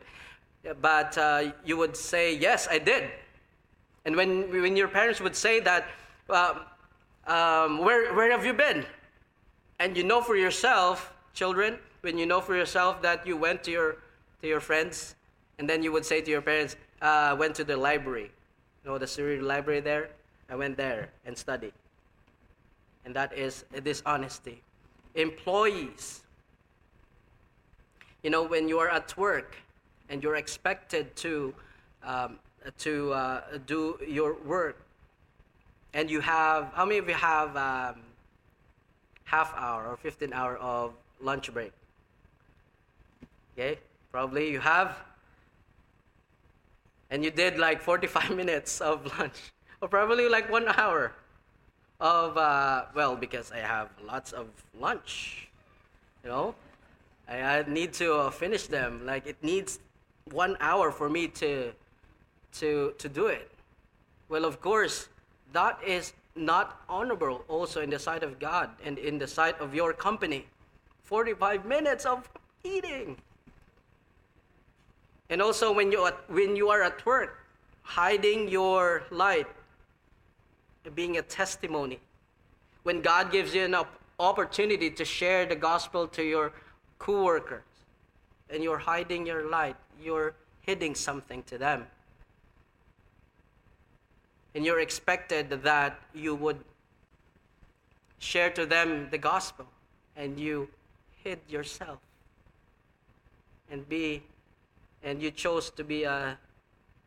but 0.80 1.18
uh, 1.18 1.52
you 1.64 1.76
would 1.76 1.96
say, 1.96 2.34
yes, 2.34 2.68
I 2.70 2.78
did. 2.78 3.10
And 4.04 4.16
when 4.16 4.50
when 4.50 4.76
your 4.76 4.88
parents 4.88 5.20
would 5.20 5.36
say 5.36 5.60
that, 5.60 5.86
um, 7.26 7.78
where 7.78 8.14
where 8.14 8.30
have 8.30 8.44
you 8.44 8.52
been? 8.52 8.84
And 9.78 9.96
you 9.96 10.04
know 10.04 10.20
for 10.20 10.36
yourself, 10.36 11.12
children, 11.34 11.78
when 12.02 12.18
you 12.18 12.26
know 12.26 12.40
for 12.40 12.54
yourself 12.56 13.02
that 13.02 13.26
you 13.26 13.36
went 13.36 13.62
to 13.64 13.70
your 13.70 13.96
to 14.42 14.48
your 14.48 14.60
friends, 14.60 15.14
and 15.58 15.68
then 15.68 15.82
you 15.82 15.92
would 15.92 16.04
say 16.04 16.20
to 16.20 16.30
your 16.30 16.42
parents, 16.42 16.76
uh, 17.02 17.36
went 17.38 17.54
to 17.56 17.64
the 17.64 17.76
library, 17.76 18.30
you 18.84 18.90
know 18.90 18.96
the 18.96 19.06
Syrian 19.06 19.44
library 19.44 19.80
there 19.80 20.08
I 20.52 20.54
went 20.54 20.76
there 20.76 21.08
and 21.24 21.36
studied. 21.36 21.72
And 23.06 23.16
that 23.16 23.32
is 23.32 23.64
dishonesty. 23.82 24.60
Employees. 25.14 26.20
You 28.22 28.28
know, 28.28 28.42
when 28.42 28.68
you 28.68 28.78
are 28.78 28.90
at 28.90 29.16
work 29.16 29.56
and 30.10 30.22
you're 30.22 30.36
expected 30.36 31.16
to, 31.16 31.54
um, 32.04 32.38
to 32.80 33.12
uh, 33.14 33.40
do 33.66 33.98
your 34.06 34.36
work, 34.44 34.76
and 35.94 36.10
you 36.10 36.20
have 36.20 36.70
how 36.74 36.84
many 36.84 36.98
of 36.98 37.08
you 37.08 37.14
have 37.14 37.56
um, 37.56 38.00
half 39.24 39.54
hour 39.56 39.86
or 39.88 39.96
15 39.96 40.32
hour 40.32 40.56
of 40.56 40.94
lunch 41.20 41.52
break 41.52 41.72
okay 43.52 43.78
probably 44.10 44.50
you 44.50 44.58
have 44.58 44.96
and 47.12 47.22
you 47.22 47.30
did 47.30 47.58
like 47.58 47.80
45 47.80 48.34
minutes 48.42 48.80
of 48.80 49.06
lunch 49.18 49.38
or 49.80 49.88
probably 49.88 50.28
like 50.28 50.50
one 50.50 50.66
hour 50.66 51.12
of 52.00 52.36
uh, 52.36 52.86
well 52.94 53.14
because 53.14 53.52
i 53.52 53.58
have 53.58 53.88
lots 54.04 54.32
of 54.32 54.48
lunch 54.80 55.48
you 56.24 56.30
know 56.30 56.54
i, 57.28 57.36
I 57.38 57.62
need 57.68 57.92
to 57.94 58.14
uh, 58.14 58.30
finish 58.30 58.66
them 58.66 59.06
like 59.06 59.26
it 59.26 59.36
needs 59.42 59.78
one 60.32 60.56
hour 60.58 60.90
for 60.90 61.08
me 61.08 61.28
to 61.28 61.72
to 62.60 62.94
to 62.98 63.08
do 63.08 63.26
it 63.26 63.48
well 64.28 64.44
of 64.44 64.60
course 64.60 65.08
that 65.52 65.78
is 65.86 66.12
not 66.34 66.80
honorable 66.88 67.44
also 67.48 67.80
in 67.82 67.90
the 67.90 67.98
sight 67.98 68.22
of 68.22 68.38
God 68.38 68.70
and 68.84 68.98
in 68.98 69.18
the 69.18 69.26
sight 69.26 69.60
of 69.60 69.74
your 69.74 69.92
company. 69.92 70.46
45 71.04 71.66
minutes 71.66 72.06
of 72.06 72.28
eating. 72.64 73.16
And 75.32 75.40
also 75.40 75.72
when 75.72 75.90
you 75.90 76.10
when 76.28 76.56
you 76.56 76.68
are 76.68 76.82
at 76.82 77.04
work, 77.06 77.38
hiding 77.82 78.48
your 78.48 79.04
light, 79.10 79.46
being 80.94 81.16
a 81.16 81.22
testimony. 81.22 81.98
When 82.82 83.00
God 83.00 83.32
gives 83.32 83.54
you 83.54 83.64
an 83.64 83.76
opportunity 84.20 84.90
to 84.90 85.04
share 85.04 85.46
the 85.46 85.56
gospel 85.56 86.06
to 86.08 86.22
your 86.22 86.52
coworkers, 86.98 87.64
and 88.50 88.62
you're 88.62 88.84
hiding 88.92 89.26
your 89.26 89.48
light, 89.48 89.76
you're 90.02 90.34
hiding 90.66 90.94
something 90.94 91.42
to 91.44 91.56
them 91.56 91.86
and 94.54 94.64
you're 94.64 94.80
expected 94.80 95.50
that 95.62 95.98
you 96.14 96.34
would 96.34 96.58
share 98.18 98.50
to 98.50 98.66
them 98.66 99.08
the 99.10 99.18
gospel 99.18 99.66
and 100.16 100.38
you 100.38 100.68
hid 101.24 101.38
yourself 101.48 101.98
and 103.70 103.88
be 103.88 104.22
and 105.02 105.22
you 105.22 105.30
chose 105.30 105.70
to 105.70 105.84
be 105.84 106.04
a 106.04 106.38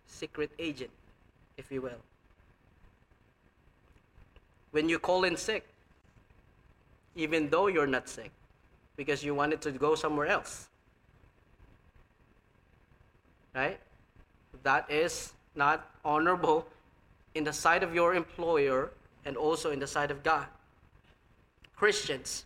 secret 0.06 0.52
agent 0.60 0.92
if 1.58 1.72
you 1.72 1.82
will 1.82 2.02
when 4.72 4.90
you 4.90 5.00
call 5.00 5.24
in 5.24 5.38
sick 5.38 5.66
even 7.16 7.50
though 7.50 7.68
you're 7.68 7.88
not 7.88 8.08
sick 8.10 8.32
because 8.98 9.24
you 9.24 9.34
wanted 9.34 9.62
to 9.62 9.72
go 9.72 9.96
somewhere 9.96 10.28
else 10.28 10.68
right 13.54 13.80
that 14.64 14.90
is 14.90 15.34
not 15.56 15.90
honorable 16.04 16.66
in 17.36 17.44
the 17.44 17.54
sight 17.54 17.84
of 17.84 17.94
your 17.94 18.16
employer 18.16 18.92
and 19.26 19.38
also 19.38 19.72
in 19.72 19.80
the 19.80 19.88
sight 19.88 20.12
of 20.12 20.24
God. 20.24 20.48
Christians, 21.76 22.46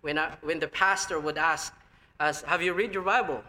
when, 0.00 0.18
I, 0.18 0.32
when 0.42 0.60
the 0.60 0.68
pastor 0.68 1.18
would 1.18 1.36
ask 1.36 1.74
us, 2.20 2.42
Have 2.42 2.62
you 2.62 2.72
read 2.72 2.94
your 2.94 3.02
Bible? 3.02 3.42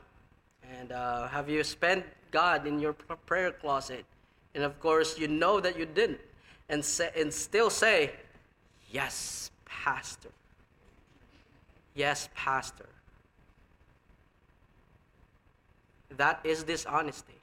And 0.79 0.91
uh, 0.91 1.27
have 1.27 1.49
you 1.49 1.63
spent 1.63 2.05
God 2.31 2.67
in 2.67 2.79
your 2.79 2.93
prayer 2.93 3.51
closet? 3.51 4.05
And 4.53 4.63
of 4.63 4.79
course, 4.79 5.17
you 5.17 5.27
know 5.27 5.59
that 5.59 5.77
you 5.77 5.85
didn't. 5.85 6.19
And, 6.69 6.83
say, 6.83 7.11
and 7.15 7.33
still 7.33 7.69
say, 7.69 8.11
Yes, 8.91 9.51
Pastor. 9.65 10.29
Yes, 11.93 12.29
Pastor. 12.35 12.89
That 16.15 16.39
is 16.43 16.63
dishonesty. 16.63 17.33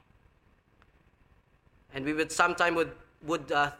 And 1.93 2.03
we 2.03 2.13
would 2.13 2.31
sometimes 2.31 2.75
would 2.75 2.91
would 3.25 3.51
uh, 3.51 3.71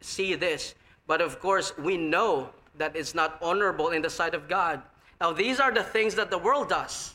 see 0.00 0.34
this. 0.34 0.74
But 1.06 1.20
of 1.20 1.40
course, 1.40 1.76
we 1.78 1.96
know 1.96 2.50
that 2.78 2.96
it's 2.96 3.14
not 3.14 3.38
honorable 3.42 3.90
in 3.90 4.02
the 4.02 4.10
sight 4.10 4.34
of 4.34 4.48
God. 4.48 4.82
Now, 5.20 5.32
these 5.32 5.60
are 5.60 5.72
the 5.72 5.82
things 5.82 6.14
that 6.16 6.30
the 6.30 6.38
world 6.38 6.68
does. 6.68 7.14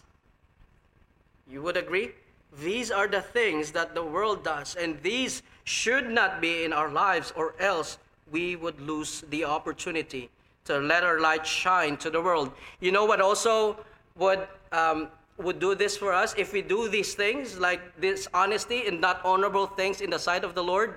You 1.50 1.62
would 1.62 1.78
agree? 1.78 2.12
These 2.60 2.92
are 2.92 3.08
the 3.08 3.22
things 3.22 3.72
that 3.72 3.94
the 3.94 4.04
world 4.04 4.44
does, 4.44 4.76
and 4.76 5.02
these 5.04 5.44
should 5.64 6.10
not 6.10 6.42
be 6.42 6.64
in 6.64 6.74
our 6.74 6.90
lives, 6.90 7.34
or 7.36 7.56
else 7.60 7.98
we 8.32 8.56
would 8.56 8.80
lose 8.80 9.24
the 9.30 9.44
opportunity 9.44 10.30
to 10.66 10.80
let 10.80 11.04
our 11.04 11.20
light 11.20 11.46
shine 11.46 11.98
to 11.98 12.10
the 12.10 12.22
world. 12.22 12.52
You 12.80 12.92
know 12.92 13.06
what 13.06 13.22
also 13.22 13.78
would 14.16 14.48
um, 14.72 15.10
would 15.38 15.60
do 15.60 15.76
this 15.76 15.96
for 15.96 16.14
us 16.14 16.34
if 16.38 16.52
we 16.52 16.62
do 16.62 16.90
these 16.90 17.14
things 17.14 17.60
like 17.60 17.80
this 18.02 18.28
honesty 18.34 18.88
and 18.88 19.00
not 19.00 19.24
honorable 19.24 19.68
things 19.68 20.02
in 20.02 20.10
the 20.10 20.20
sight 20.20 20.44
of 20.44 20.56
the 20.56 20.64
Lord? 20.64 20.96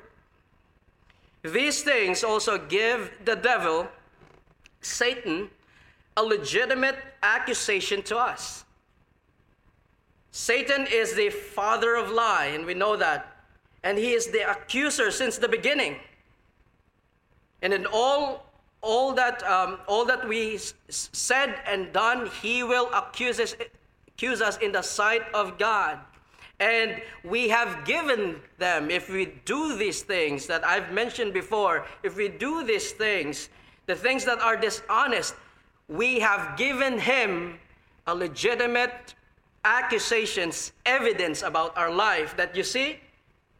These 1.42 1.82
things 1.82 2.24
also 2.24 2.58
give 2.58 3.12
the 3.24 3.36
devil, 3.36 3.86
Satan, 4.80 5.48
a 6.16 6.22
legitimate 6.22 6.96
accusation 7.22 8.02
to 8.04 8.16
us. 8.16 8.64
Satan 10.32 10.86
is 10.90 11.14
the 11.14 11.30
father 11.30 11.96
of 11.96 12.10
lie, 12.10 12.46
and 12.46 12.64
we 12.64 12.74
know 12.74 12.96
that. 12.96 13.36
And 13.82 13.98
he 13.98 14.12
is 14.12 14.28
the 14.28 14.48
accuser 14.48 15.10
since 15.10 15.38
the 15.38 15.48
beginning. 15.48 15.96
And 17.62 17.72
in 17.72 17.86
all, 17.86 18.46
all, 18.82 19.12
that, 19.14 19.42
um, 19.42 19.78
all 19.86 20.04
that 20.04 20.26
we 20.28 20.54
s- 20.54 20.74
said 20.88 21.56
and 21.66 21.92
done, 21.92 22.30
he 22.42 22.62
will 22.62 22.90
accuse 22.92 23.40
us, 23.40 23.56
accuse 24.08 24.40
us 24.40 24.56
in 24.58 24.72
the 24.72 24.82
sight 24.82 25.22
of 25.34 25.58
God. 25.58 25.98
And 26.60 27.00
we 27.24 27.48
have 27.48 27.86
given 27.86 28.40
them, 28.58 28.90
if 28.90 29.08
we 29.08 29.32
do 29.46 29.76
these 29.76 30.02
things 30.02 30.46
that 30.46 30.64
I've 30.64 30.92
mentioned 30.92 31.32
before, 31.32 31.86
if 32.02 32.16
we 32.16 32.28
do 32.28 32.62
these 32.64 32.92
things, 32.92 33.48
the 33.86 33.94
things 33.94 34.26
that 34.26 34.40
are 34.40 34.56
dishonest, 34.56 35.34
we 35.88 36.20
have 36.20 36.58
given 36.58 36.98
him 36.98 37.58
a 38.06 38.14
legitimate 38.14 39.14
accusations, 39.64 40.72
evidence 40.86 41.42
about 41.42 41.76
our 41.76 41.90
life 41.90 42.36
that 42.36 42.56
you 42.56 42.62
see, 42.62 43.00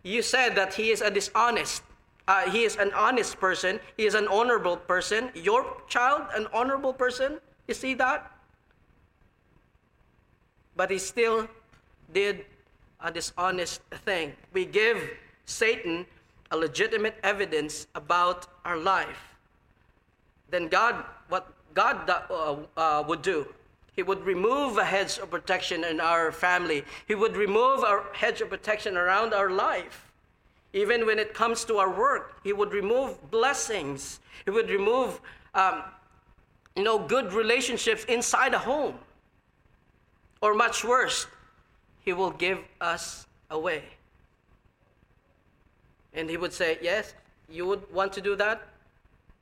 you 0.03 0.23
said 0.23 0.55
that 0.57 0.75
he 0.75 0.91
is 0.91 1.01
a 1.01 1.11
dishonest. 1.11 1.83
Uh, 2.27 2.49
he 2.51 2.65
is 2.65 2.77
an 2.77 2.93
honest 2.93 3.39
person. 3.41 3.81
He 3.97 4.07
is 4.07 4.15
an 4.15 4.29
honorable 4.29 4.77
person. 4.77 5.31
Your 5.35 5.77
child, 5.89 6.23
an 6.35 6.47
honorable 6.53 6.93
person. 6.93 7.41
You 7.67 7.75
see 7.75 7.95
that? 7.95 8.31
But 10.77 10.91
he 10.91 10.99
still 10.99 11.49
did 12.13 12.47
a 13.01 13.11
dishonest 13.11 13.83
thing. 14.05 14.33
We 14.53 14.65
give 14.65 14.99
Satan 15.45 16.07
a 16.51 16.57
legitimate 16.57 17.17
evidence 17.23 17.87
about 17.95 18.47
our 18.65 18.77
life. 18.77 19.37
Then 20.51 20.69
God, 20.69 21.05
what 21.29 21.53
God 21.75 22.09
uh, 22.09 22.57
uh, 22.77 23.05
would 23.07 23.23
do, 23.23 23.47
He 23.95 24.03
would 24.03 24.25
remove 24.25 24.79
a 24.79 24.85
hedge 24.85 25.19
of 25.19 25.31
protection 25.31 25.85
in 25.85 26.01
our 26.01 26.33
family. 26.33 26.85
He 27.09 27.15
would 27.15 27.37
remove 27.37 27.83
a 27.83 28.05
hedge 28.13 28.41
of 28.41 28.51
protection 28.51 28.97
around 28.97 29.35
our 29.35 29.51
life. 29.51 30.11
Even 30.73 31.05
when 31.05 31.19
it 31.19 31.35
comes 31.35 31.65
to 31.65 31.79
our 31.79 31.91
work, 31.91 32.41
He 32.45 32.53
would 32.53 32.73
remove 32.73 33.31
blessings. 33.31 34.21
He 34.45 34.51
would 34.51 34.71
remove, 34.71 35.21
um, 35.55 35.83
you 36.77 36.85
know, 36.85 36.99
good 36.99 37.33
relationships 37.33 38.05
inside 38.05 38.55
a 38.55 38.59
home. 38.59 38.95
Or 40.41 40.55
much 40.55 40.85
worse, 40.85 41.27
he 42.01 42.13
will 42.13 42.31
give 42.31 42.59
us 42.81 43.27
away. 43.51 43.85
And 46.15 46.31
he 46.31 46.37
would 46.37 46.53
say, 46.53 46.79
Yes, 46.81 47.15
you 47.49 47.67
would 47.67 47.93
want 47.93 48.13
to 48.15 48.21
do 48.21 48.37
that? 48.37 48.67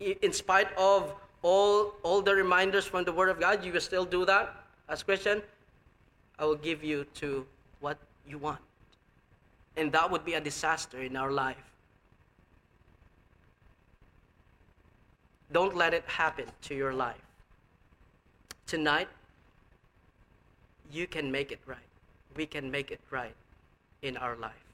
In 0.00 0.32
spite 0.32 0.68
of 0.76 1.14
all, 1.42 1.94
all 2.02 2.22
the 2.22 2.34
reminders 2.34 2.86
from 2.86 3.04
the 3.04 3.12
Word 3.12 3.28
of 3.28 3.40
God, 3.40 3.64
you 3.64 3.72
will 3.72 3.80
still 3.80 4.04
do 4.04 4.24
that 4.26 4.54
as 4.88 5.02
Christian? 5.02 5.42
I 6.38 6.44
will 6.44 6.56
give 6.56 6.84
you 6.84 7.04
to 7.14 7.46
what 7.80 7.98
you 8.28 8.38
want. 8.38 8.60
And 9.76 9.92
that 9.92 10.10
would 10.10 10.24
be 10.24 10.34
a 10.34 10.40
disaster 10.40 11.02
in 11.02 11.16
our 11.16 11.30
life. 11.30 11.56
Don't 15.52 15.76
let 15.76 15.94
it 15.94 16.04
happen 16.06 16.46
to 16.62 16.74
your 16.74 16.92
life. 16.92 17.16
Tonight, 18.66 19.08
you 20.90 21.06
can 21.06 21.30
make 21.30 21.52
it 21.52 21.60
right 21.66 21.78
we 22.38 22.46
can 22.46 22.70
make 22.70 22.90
it 22.90 23.00
right 23.10 23.34
in 24.00 24.16
our 24.16 24.36
life. 24.36 24.67